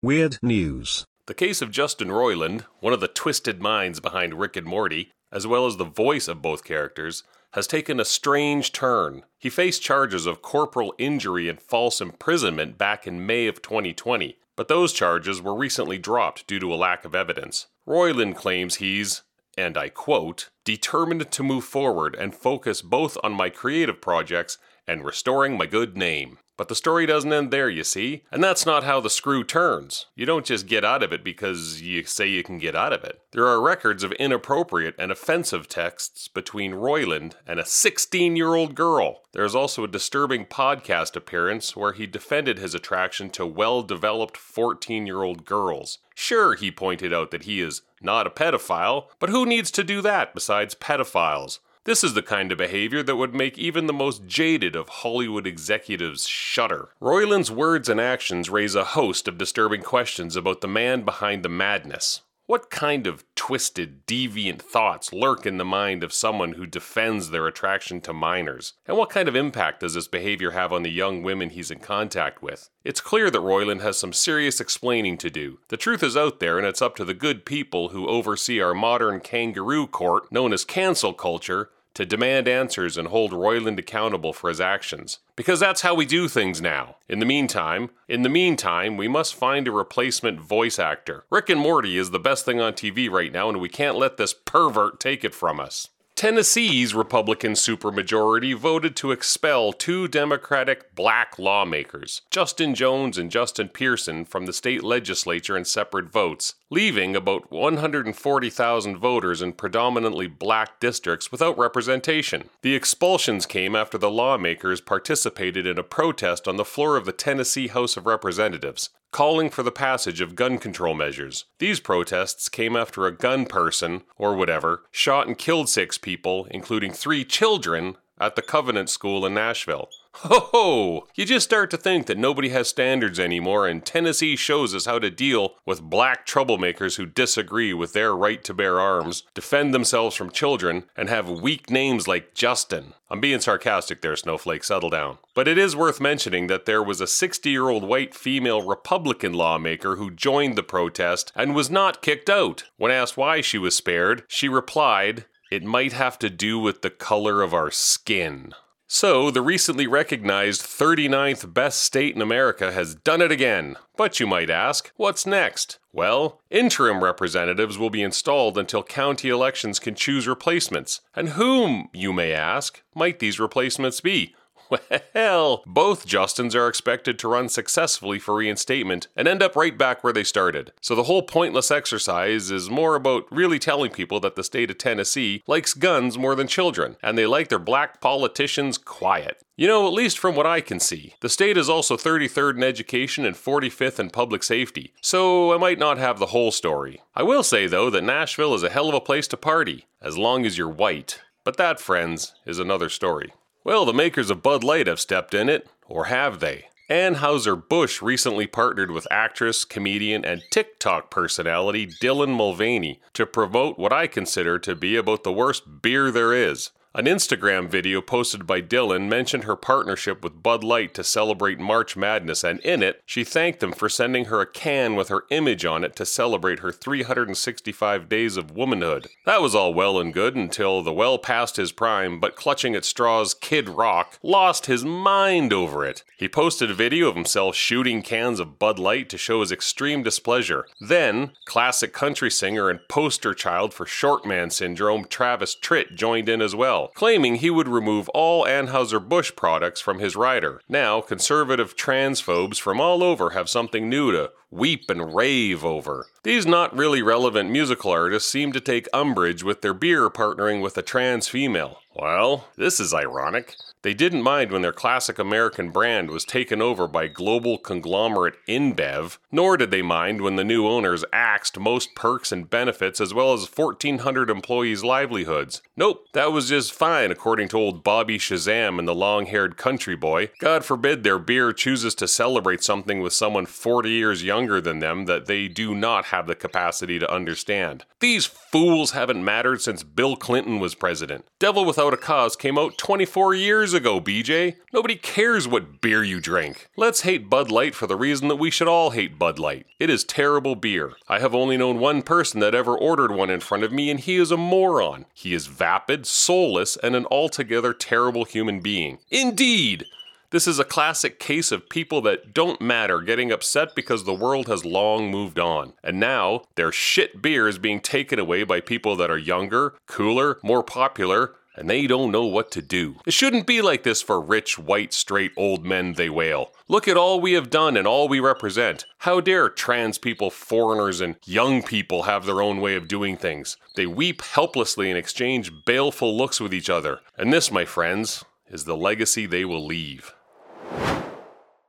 Weird 0.00 0.38
news. 0.42 1.04
The 1.26 1.34
case 1.34 1.60
of 1.60 1.70
Justin 1.70 2.08
Roiland, 2.08 2.64
one 2.80 2.94
of 2.94 3.00
the 3.00 3.08
twisted 3.08 3.60
minds 3.60 4.00
behind 4.00 4.40
Rick 4.40 4.56
and 4.56 4.66
Morty, 4.66 5.10
as 5.30 5.46
well 5.46 5.66
as 5.66 5.76
the 5.76 5.84
voice 5.84 6.28
of 6.28 6.40
both 6.40 6.64
characters, 6.64 7.24
has 7.54 7.68
taken 7.68 8.00
a 8.00 8.04
strange 8.04 8.72
turn. 8.72 9.22
He 9.38 9.48
faced 9.48 9.80
charges 9.80 10.26
of 10.26 10.42
corporal 10.42 10.92
injury 10.98 11.48
and 11.48 11.62
false 11.62 12.00
imprisonment 12.00 12.76
back 12.76 13.06
in 13.06 13.24
May 13.24 13.46
of 13.46 13.62
2020, 13.62 14.38
but 14.56 14.66
those 14.66 14.92
charges 14.92 15.40
were 15.40 15.54
recently 15.54 15.96
dropped 15.96 16.48
due 16.48 16.58
to 16.58 16.74
a 16.74 16.74
lack 16.74 17.04
of 17.04 17.14
evidence. 17.14 17.68
Roiland 17.86 18.34
claims 18.34 18.76
he's, 18.76 19.22
and 19.56 19.78
I 19.78 19.88
quote, 19.88 20.50
determined 20.64 21.30
to 21.30 21.42
move 21.44 21.64
forward 21.64 22.16
and 22.16 22.34
focus 22.34 22.82
both 22.82 23.16
on 23.22 23.32
my 23.32 23.50
creative 23.50 24.00
projects 24.00 24.58
and 24.84 25.04
restoring 25.04 25.56
my 25.56 25.66
good 25.66 25.96
name. 25.96 26.38
But 26.56 26.68
the 26.68 26.74
story 26.74 27.04
doesn't 27.06 27.32
end 27.32 27.50
there, 27.50 27.68
you 27.68 27.82
see. 27.82 28.22
And 28.30 28.42
that's 28.42 28.64
not 28.64 28.84
how 28.84 29.00
the 29.00 29.10
screw 29.10 29.42
turns. 29.42 30.06
You 30.14 30.24
don't 30.24 30.46
just 30.46 30.66
get 30.66 30.84
out 30.84 31.02
of 31.02 31.12
it 31.12 31.24
because 31.24 31.82
you 31.82 32.04
say 32.04 32.28
you 32.28 32.42
can 32.44 32.58
get 32.58 32.76
out 32.76 32.92
of 32.92 33.02
it. 33.02 33.20
There 33.32 33.46
are 33.46 33.60
records 33.60 34.04
of 34.04 34.12
inappropriate 34.12 34.94
and 34.98 35.10
offensive 35.10 35.68
texts 35.68 36.28
between 36.28 36.72
Roiland 36.72 37.32
and 37.46 37.58
a 37.58 37.64
16 37.64 38.36
year 38.36 38.54
old 38.54 38.74
girl. 38.74 39.22
There's 39.32 39.54
also 39.54 39.82
a 39.82 39.88
disturbing 39.88 40.46
podcast 40.46 41.16
appearance 41.16 41.76
where 41.76 41.92
he 41.92 42.06
defended 42.06 42.58
his 42.58 42.74
attraction 42.74 43.30
to 43.30 43.44
well 43.44 43.82
developed 43.82 44.36
14 44.36 45.06
year 45.06 45.22
old 45.22 45.44
girls. 45.44 45.98
Sure, 46.14 46.54
he 46.54 46.70
pointed 46.70 47.12
out 47.12 47.32
that 47.32 47.44
he 47.44 47.60
is 47.60 47.82
not 48.00 48.26
a 48.26 48.30
pedophile, 48.30 49.06
but 49.18 49.30
who 49.30 49.44
needs 49.44 49.72
to 49.72 49.82
do 49.82 50.00
that 50.02 50.34
besides 50.34 50.76
pedophiles? 50.76 51.58
This 51.84 52.02
is 52.02 52.14
the 52.14 52.22
kind 52.22 52.50
of 52.50 52.56
behavior 52.56 53.02
that 53.02 53.16
would 53.16 53.34
make 53.34 53.58
even 53.58 53.86
the 53.86 53.92
most 53.92 54.24
jaded 54.26 54.74
of 54.74 54.88
Hollywood 54.88 55.46
executives 55.46 56.26
shudder. 56.26 56.88
Roiland's 56.98 57.50
words 57.50 57.90
and 57.90 58.00
actions 58.00 58.48
raise 58.48 58.74
a 58.74 58.84
host 58.84 59.28
of 59.28 59.36
disturbing 59.36 59.82
questions 59.82 60.34
about 60.34 60.62
the 60.62 60.68
man 60.68 61.02
behind 61.02 61.42
the 61.42 61.50
madness. 61.50 62.22
What 62.46 62.70
kind 62.70 63.06
of 63.06 63.24
twisted, 63.34 64.06
deviant 64.06 64.60
thoughts 64.60 65.14
lurk 65.14 65.46
in 65.46 65.56
the 65.56 65.64
mind 65.64 66.04
of 66.04 66.12
someone 66.12 66.52
who 66.52 66.66
defends 66.66 67.30
their 67.30 67.46
attraction 67.46 68.02
to 68.02 68.12
minors? 68.12 68.74
And 68.86 68.98
what 68.98 69.08
kind 69.08 69.28
of 69.28 69.36
impact 69.36 69.80
does 69.80 69.94
this 69.94 70.08
behavior 70.08 70.50
have 70.50 70.70
on 70.70 70.82
the 70.82 70.90
young 70.90 71.22
women 71.22 71.48
he's 71.48 71.70
in 71.70 71.78
contact 71.78 72.42
with? 72.42 72.68
It's 72.82 73.00
clear 73.00 73.30
that 73.30 73.40
Roiland 73.40 73.80
has 73.80 73.98
some 73.98 74.12
serious 74.12 74.60
explaining 74.60 75.16
to 75.18 75.30
do. 75.30 75.58
The 75.68 75.78
truth 75.78 76.02
is 76.02 76.18
out 76.18 76.38
there, 76.38 76.58
and 76.58 76.66
it's 76.66 76.82
up 76.82 76.96
to 76.96 77.04
the 77.04 77.14
good 77.14 77.46
people 77.46 77.90
who 77.90 78.06
oversee 78.08 78.60
our 78.60 78.74
modern 78.74 79.20
kangaroo 79.20 79.86
court, 79.86 80.30
known 80.30 80.52
as 80.52 80.66
cancel 80.66 81.14
culture, 81.14 81.70
to 81.94 82.04
demand 82.04 82.48
answers 82.48 82.96
and 82.96 83.08
hold 83.08 83.32
Roiland 83.32 83.78
accountable 83.78 84.32
for 84.32 84.48
his 84.48 84.60
actions. 84.60 85.20
Because 85.36 85.60
that's 85.60 85.82
how 85.82 85.94
we 85.94 86.06
do 86.06 86.28
things 86.28 86.60
now. 86.60 86.96
In 87.08 87.20
the 87.20 87.26
meantime, 87.26 87.90
in 88.08 88.22
the 88.22 88.28
meantime, 88.28 88.96
we 88.96 89.08
must 89.08 89.34
find 89.34 89.66
a 89.66 89.72
replacement 89.72 90.40
voice 90.40 90.78
actor. 90.78 91.24
Rick 91.30 91.48
and 91.48 91.60
Morty 91.60 91.96
is 91.96 92.10
the 92.10 92.18
best 92.18 92.44
thing 92.44 92.60
on 92.60 92.72
TV 92.72 93.10
right 93.10 93.32
now, 93.32 93.48
and 93.48 93.60
we 93.60 93.68
can't 93.68 93.96
let 93.96 94.16
this 94.16 94.34
pervert 94.34 95.00
take 95.00 95.24
it 95.24 95.34
from 95.34 95.60
us. 95.60 95.88
Tennessee's 96.16 96.94
Republican 96.94 97.54
supermajority 97.54 98.54
voted 98.54 98.94
to 98.94 99.10
expel 99.10 99.72
two 99.72 100.06
Democratic 100.06 100.94
black 100.94 101.40
lawmakers, 101.40 102.22
Justin 102.30 102.76
Jones 102.76 103.18
and 103.18 103.32
Justin 103.32 103.68
Pearson, 103.68 104.24
from 104.24 104.46
the 104.46 104.52
state 104.52 104.84
legislature 104.84 105.56
in 105.56 105.64
separate 105.64 106.12
votes, 106.12 106.54
leaving 106.70 107.16
about 107.16 107.50
140,000 107.50 108.96
voters 108.96 109.42
in 109.42 109.54
predominantly 109.54 110.28
black 110.28 110.78
districts 110.78 111.32
without 111.32 111.58
representation. 111.58 112.48
The 112.62 112.76
expulsions 112.76 113.44
came 113.44 113.74
after 113.74 113.98
the 113.98 114.10
lawmakers 114.10 114.80
participated 114.80 115.66
in 115.66 115.80
a 115.80 115.82
protest 115.82 116.46
on 116.46 116.56
the 116.56 116.64
floor 116.64 116.96
of 116.96 117.06
the 117.06 117.12
Tennessee 117.12 117.66
House 117.66 117.96
of 117.96 118.06
Representatives, 118.06 118.90
calling 119.14 119.48
for 119.48 119.62
the 119.62 119.70
passage 119.70 120.20
of 120.20 120.34
gun 120.34 120.58
control 120.58 120.92
measures. 120.92 121.44
These 121.60 121.78
protests 121.78 122.48
came 122.48 122.74
after 122.74 123.06
a 123.06 123.16
gun 123.16 123.46
person, 123.46 124.02
or 124.18 124.34
whatever, 124.34 124.82
shot 124.90 125.28
and 125.28 125.38
killed 125.38 125.68
six 125.68 125.96
people, 125.96 126.48
including 126.50 126.92
three 126.92 127.24
children, 127.24 127.96
at 128.18 128.34
the 128.34 128.42
Covenant 128.42 128.90
School 128.90 129.24
in 129.24 129.32
Nashville. 129.32 129.88
Ho! 130.18 131.08
You 131.16 131.24
just 131.24 131.44
start 131.44 131.70
to 131.72 131.76
think 131.76 132.06
that 132.06 132.16
nobody 132.16 132.50
has 132.50 132.68
standards 132.68 133.18
anymore, 133.18 133.66
and 133.66 133.84
Tennessee 133.84 134.36
shows 134.36 134.72
us 134.72 134.86
how 134.86 135.00
to 135.00 135.10
deal 135.10 135.56
with 135.66 135.82
black 135.82 136.24
troublemakers 136.24 136.96
who 136.96 137.04
disagree 137.04 137.74
with 137.74 137.92
their 137.92 138.14
right 138.14 138.42
to 138.44 138.54
bear 138.54 138.78
arms, 138.80 139.24
defend 139.34 139.74
themselves 139.74 140.14
from 140.14 140.30
children, 140.30 140.84
and 140.96 141.08
have 141.08 141.28
weak 141.28 141.68
names 141.68 142.06
like 142.06 142.32
Justin. 142.32 142.94
I'm 143.10 143.20
being 143.20 143.40
sarcastic 143.40 144.02
there, 144.02 144.14
Snowflake, 144.14 144.62
settle 144.62 144.88
down. 144.88 145.18
But 145.34 145.48
it 145.48 145.58
is 145.58 145.74
worth 145.76 146.00
mentioning 146.00 146.46
that 146.46 146.64
there 146.64 146.82
was 146.82 147.00
a 147.00 147.06
60 147.08 147.50
year 147.50 147.68
old 147.68 147.82
white 147.82 148.14
female 148.14 148.62
Republican 148.62 149.32
lawmaker 149.32 149.96
who 149.96 150.10
joined 150.12 150.56
the 150.56 150.62
protest 150.62 151.32
and 151.34 151.56
was 151.56 151.70
not 151.70 152.02
kicked 152.02 152.30
out. 152.30 152.64
When 152.76 152.92
asked 152.92 153.16
why 153.16 153.40
she 153.40 153.58
was 153.58 153.74
spared, 153.74 154.22
she 154.28 154.48
replied, 154.48 155.26
It 155.50 155.64
might 155.64 155.92
have 155.92 156.18
to 156.20 156.30
do 156.30 156.58
with 156.58 156.82
the 156.82 156.90
color 156.90 157.42
of 157.42 157.52
our 157.52 157.70
skin. 157.70 158.54
So, 158.96 159.28
the 159.32 159.42
recently 159.42 159.88
recognized 159.88 160.62
39th 160.62 161.52
best 161.52 161.82
state 161.82 162.14
in 162.14 162.22
America 162.22 162.70
has 162.70 162.94
done 162.94 163.20
it 163.22 163.32
again. 163.32 163.74
But 163.96 164.20
you 164.20 164.26
might 164.28 164.50
ask, 164.50 164.92
what's 164.94 165.26
next? 165.26 165.80
Well, 165.92 166.40
interim 166.48 167.02
representatives 167.02 167.76
will 167.76 167.90
be 167.90 168.04
installed 168.04 168.56
until 168.56 168.84
county 168.84 169.30
elections 169.30 169.80
can 169.80 169.96
choose 169.96 170.28
replacements. 170.28 171.00
And 171.12 171.30
whom, 171.30 171.88
you 171.92 172.12
may 172.12 172.32
ask, 172.32 172.84
might 172.94 173.18
these 173.18 173.40
replacements 173.40 174.00
be? 174.00 174.36
Well, 174.70 175.62
both 175.66 176.06
Justins 176.06 176.54
are 176.54 176.68
expected 176.68 177.18
to 177.18 177.28
run 177.28 177.48
successfully 177.48 178.18
for 178.18 178.34
reinstatement 178.34 179.08
and 179.16 179.28
end 179.28 179.42
up 179.42 179.56
right 179.56 179.76
back 179.76 180.02
where 180.02 180.12
they 180.12 180.24
started. 180.24 180.72
So 180.80 180.94
the 180.94 181.04
whole 181.04 181.22
pointless 181.22 181.70
exercise 181.70 182.50
is 182.50 182.70
more 182.70 182.94
about 182.94 183.24
really 183.30 183.58
telling 183.58 183.90
people 183.90 184.20
that 184.20 184.36
the 184.36 184.44
state 184.44 184.70
of 184.70 184.78
Tennessee 184.78 185.42
likes 185.46 185.74
guns 185.74 186.18
more 186.18 186.34
than 186.34 186.46
children, 186.46 186.96
and 187.02 187.16
they 187.16 187.26
like 187.26 187.48
their 187.48 187.58
black 187.58 188.00
politicians 188.00 188.78
quiet. 188.78 189.40
You 189.56 189.68
know, 189.68 189.86
at 189.86 189.92
least 189.92 190.18
from 190.18 190.34
what 190.34 190.46
I 190.46 190.60
can 190.60 190.80
see, 190.80 191.14
the 191.20 191.28
state 191.28 191.56
is 191.56 191.68
also 191.68 191.96
33rd 191.96 192.56
in 192.56 192.64
education 192.64 193.24
and 193.24 193.36
45th 193.36 194.00
in 194.00 194.10
public 194.10 194.42
safety, 194.42 194.92
so 195.00 195.54
I 195.54 195.58
might 195.58 195.78
not 195.78 195.96
have 195.98 196.18
the 196.18 196.26
whole 196.26 196.50
story. 196.50 197.00
I 197.14 197.22
will 197.22 197.44
say, 197.44 197.68
though, 197.68 197.88
that 197.90 198.02
Nashville 198.02 198.54
is 198.54 198.64
a 198.64 198.70
hell 198.70 198.88
of 198.88 198.94
a 198.94 199.00
place 199.00 199.28
to 199.28 199.36
party, 199.36 199.86
as 200.02 200.18
long 200.18 200.44
as 200.44 200.58
you're 200.58 200.68
white. 200.68 201.20
But 201.44 201.56
that, 201.58 201.78
friends, 201.78 202.34
is 202.44 202.58
another 202.58 202.88
story. 202.88 203.32
Well, 203.64 203.86
the 203.86 203.94
makers 203.94 204.28
of 204.28 204.42
Bud 204.42 204.62
Light 204.62 204.86
have 204.86 205.00
stepped 205.00 205.32
in 205.32 205.48
it, 205.48 205.66
or 205.88 206.04
have 206.04 206.40
they? 206.40 206.66
Anheuser-Busch 206.90 208.02
recently 208.02 208.46
partnered 208.46 208.90
with 208.90 209.08
actress, 209.10 209.64
comedian, 209.64 210.22
and 210.22 210.42
TikTok 210.50 211.10
personality 211.10 211.86
Dylan 211.86 212.36
Mulvaney 212.36 213.00
to 213.14 213.24
promote 213.24 213.78
what 213.78 213.90
I 213.90 214.06
consider 214.06 214.58
to 214.58 214.74
be 214.74 214.96
about 214.96 215.24
the 215.24 215.32
worst 215.32 215.80
beer 215.80 216.10
there 216.10 216.34
is. 216.34 216.72
An 216.96 217.06
Instagram 217.06 217.68
video 217.68 218.00
posted 218.00 218.46
by 218.46 218.62
Dylan 218.62 219.08
mentioned 219.08 219.42
her 219.42 219.56
partnership 219.56 220.22
with 220.22 220.44
Bud 220.44 220.62
Light 220.62 220.94
to 220.94 221.02
celebrate 221.02 221.58
March 221.58 221.96
Madness, 221.96 222.44
and 222.44 222.60
in 222.60 222.84
it, 222.84 223.02
she 223.04 223.24
thanked 223.24 223.58
them 223.58 223.72
for 223.72 223.88
sending 223.88 224.26
her 224.26 224.40
a 224.40 224.46
can 224.46 224.94
with 224.94 225.08
her 225.08 225.24
image 225.30 225.64
on 225.64 225.82
it 225.82 225.96
to 225.96 226.06
celebrate 226.06 226.60
her 226.60 226.70
365 226.70 228.08
days 228.08 228.36
of 228.36 228.52
womanhood. 228.52 229.08
That 229.26 229.42
was 229.42 229.56
all 229.56 229.74
well 229.74 229.98
and 229.98 230.14
good 230.14 230.36
until 230.36 230.84
the 230.84 230.92
well 230.92 231.18
past 231.18 231.56
his 231.56 231.72
prime, 231.72 232.20
but 232.20 232.36
clutching 232.36 232.76
at 232.76 232.84
straws 232.84 233.34
Kid 233.34 233.68
Rock 233.68 234.16
lost 234.22 234.66
his 234.66 234.84
mind 234.84 235.52
over 235.52 235.84
it. 235.84 236.04
He 236.16 236.28
posted 236.28 236.70
a 236.70 236.74
video 236.74 237.08
of 237.08 237.16
himself 237.16 237.56
shooting 237.56 238.02
cans 238.02 238.38
of 238.38 238.60
Bud 238.60 238.78
Light 238.78 239.08
to 239.08 239.18
show 239.18 239.40
his 239.40 239.50
extreme 239.50 240.04
displeasure. 240.04 240.68
Then, 240.80 241.32
classic 241.44 241.92
country 241.92 242.30
singer 242.30 242.70
and 242.70 242.78
poster 242.88 243.34
child 243.34 243.74
for 243.74 243.84
short 243.84 244.24
man 244.24 244.50
syndrome 244.50 245.06
Travis 245.06 245.56
Tritt 245.56 245.96
joined 245.96 246.28
in 246.28 246.40
as 246.40 246.54
well 246.54 246.83
claiming 246.94 247.36
he 247.36 247.50
would 247.50 247.68
remove 247.68 248.08
all 248.10 248.44
Anheuser-Busch 248.44 249.36
products 249.36 249.80
from 249.80 249.98
his 249.98 250.16
rider. 250.16 250.60
Now, 250.68 251.00
conservative 251.00 251.76
transphobes 251.76 252.60
from 252.60 252.80
all 252.80 253.02
over 253.02 253.30
have 253.30 253.48
something 253.48 253.88
new 253.88 254.12
to 254.12 254.32
weep 254.50 254.84
and 254.88 255.14
rave 255.14 255.64
over. 255.64 256.06
These 256.22 256.46
not 256.46 256.76
really 256.76 257.02
relevant 257.02 257.50
musical 257.50 257.90
artists 257.90 258.30
seem 258.30 258.52
to 258.52 258.60
take 258.60 258.88
umbrage 258.92 259.42
with 259.42 259.62
their 259.62 259.74
beer 259.74 260.08
partnering 260.10 260.62
with 260.62 260.78
a 260.78 260.82
trans 260.82 261.28
female. 261.28 261.78
Well, 261.94 262.48
this 262.56 262.80
is 262.80 262.94
ironic. 262.94 263.56
They 263.84 263.92
didn't 263.92 264.22
mind 264.22 264.50
when 264.50 264.62
their 264.62 264.72
classic 264.72 265.18
American 265.18 265.68
brand 265.68 266.10
was 266.10 266.24
taken 266.24 266.62
over 266.62 266.88
by 266.88 267.06
global 267.06 267.58
conglomerate 267.58 268.36
InBev, 268.48 269.18
nor 269.30 269.58
did 269.58 269.70
they 269.70 269.82
mind 269.82 270.22
when 270.22 270.36
the 270.36 270.42
new 270.42 270.66
owners 270.66 271.04
axed 271.12 271.58
most 271.58 271.94
perks 271.94 272.32
and 272.32 272.48
benefits 272.48 272.98
as 272.98 273.12
well 273.12 273.34
as 273.34 273.46
1,400 273.46 274.30
employees' 274.30 274.82
livelihoods. 274.82 275.60
Nope, 275.76 276.06
that 276.14 276.32
was 276.32 276.48
just 276.48 276.72
fine 276.72 277.10
according 277.10 277.48
to 277.48 277.58
old 277.58 277.84
Bobby 277.84 278.16
Shazam 278.16 278.78
and 278.78 278.88
the 278.88 278.94
long 278.94 279.26
haired 279.26 279.58
country 279.58 279.96
boy. 279.96 280.30
God 280.40 280.64
forbid 280.64 281.04
their 281.04 281.18
beer 281.18 281.52
chooses 281.52 281.94
to 281.96 282.08
celebrate 282.08 282.64
something 282.64 283.00
with 283.00 283.12
someone 283.12 283.44
40 283.44 283.90
years 283.90 284.24
younger 284.24 284.62
than 284.62 284.78
them 284.78 285.04
that 285.04 285.26
they 285.26 285.46
do 285.46 285.74
not 285.74 286.06
have 286.06 286.26
the 286.26 286.34
capacity 286.34 286.98
to 286.98 287.12
understand. 287.12 287.84
These 288.00 288.24
fools 288.24 288.92
haven't 288.92 289.22
mattered 289.22 289.60
since 289.60 289.82
Bill 289.82 290.16
Clinton 290.16 290.58
was 290.58 290.74
president. 290.74 291.26
Devil 291.38 291.66
Without 291.66 291.92
a 291.92 291.98
Cause 291.98 292.34
came 292.34 292.56
out 292.56 292.78
24 292.78 293.34
years 293.34 293.73
ago, 293.74 294.00
BJ. 294.00 294.56
Nobody 294.72 294.96
cares 294.96 295.46
what 295.46 295.80
beer 295.80 296.02
you 296.02 296.20
drink. 296.20 296.68
Let's 296.76 297.02
hate 297.02 297.28
Bud 297.28 297.50
Light 297.50 297.74
for 297.74 297.86
the 297.86 297.96
reason 297.96 298.28
that 298.28 298.36
we 298.36 298.50
should 298.50 298.68
all 298.68 298.90
hate 298.90 299.18
Bud 299.18 299.38
Light. 299.38 299.66
It 299.78 299.90
is 299.90 300.04
terrible 300.04 300.54
beer. 300.54 300.92
I 301.08 301.18
have 301.18 301.34
only 301.34 301.56
known 301.56 301.78
one 301.78 302.02
person 302.02 302.40
that 302.40 302.54
ever 302.54 302.76
ordered 302.76 303.10
one 303.10 303.30
in 303.30 303.40
front 303.40 303.64
of 303.64 303.72
me, 303.72 303.90
and 303.90 304.00
he 304.00 304.16
is 304.16 304.30
a 304.30 304.36
moron. 304.36 305.06
He 305.12 305.34
is 305.34 305.46
vapid, 305.46 306.06
soulless, 306.06 306.76
and 306.76 306.96
an 306.96 307.06
altogether 307.10 307.74
terrible 307.74 308.24
human 308.24 308.60
being. 308.60 308.98
Indeed! 309.10 309.86
This 310.34 310.48
is 310.48 310.58
a 310.58 310.64
classic 310.64 311.20
case 311.20 311.52
of 311.52 311.68
people 311.68 312.00
that 312.00 312.34
don't 312.34 312.60
matter 312.60 313.00
getting 313.00 313.30
upset 313.30 313.76
because 313.76 314.02
the 314.02 314.12
world 314.12 314.48
has 314.48 314.64
long 314.64 315.08
moved 315.08 315.38
on. 315.38 315.74
And 315.84 316.00
now, 316.00 316.42
their 316.56 316.72
shit 316.72 317.22
beer 317.22 317.46
is 317.46 317.58
being 317.58 317.78
taken 317.78 318.18
away 318.18 318.42
by 318.42 318.60
people 318.60 318.96
that 318.96 319.12
are 319.12 319.16
younger, 319.16 319.74
cooler, 319.86 320.40
more 320.42 320.64
popular, 320.64 321.36
and 321.56 321.68
they 321.68 321.86
don't 321.86 322.10
know 322.10 322.24
what 322.24 322.50
to 322.52 322.62
do. 322.62 322.96
It 323.06 323.12
shouldn't 323.12 323.46
be 323.46 323.62
like 323.62 323.82
this 323.82 324.02
for 324.02 324.20
rich, 324.20 324.58
white, 324.58 324.92
straight 324.92 325.32
old 325.36 325.64
men, 325.64 325.94
they 325.94 326.10
wail. 326.10 326.52
Look 326.68 326.88
at 326.88 326.96
all 326.96 327.20
we 327.20 327.32
have 327.34 327.50
done 327.50 327.76
and 327.76 327.86
all 327.86 328.08
we 328.08 328.20
represent. 328.20 328.86
How 328.98 329.20
dare 329.20 329.48
trans 329.48 329.98
people, 329.98 330.30
foreigners, 330.30 331.00
and 331.00 331.16
young 331.24 331.62
people 331.62 332.04
have 332.04 332.26
their 332.26 332.42
own 332.42 332.60
way 332.60 332.74
of 332.74 332.88
doing 332.88 333.16
things? 333.16 333.56
They 333.76 333.86
weep 333.86 334.22
helplessly 334.22 334.90
and 334.90 334.98
exchange 334.98 335.52
baleful 335.64 336.16
looks 336.16 336.40
with 336.40 336.54
each 336.54 336.70
other. 336.70 337.00
And 337.16 337.32
this, 337.32 337.50
my 337.50 337.64
friends, 337.64 338.24
is 338.48 338.64
the 338.64 338.76
legacy 338.76 339.26
they 339.26 339.44
will 339.44 339.64
leave. 339.64 340.14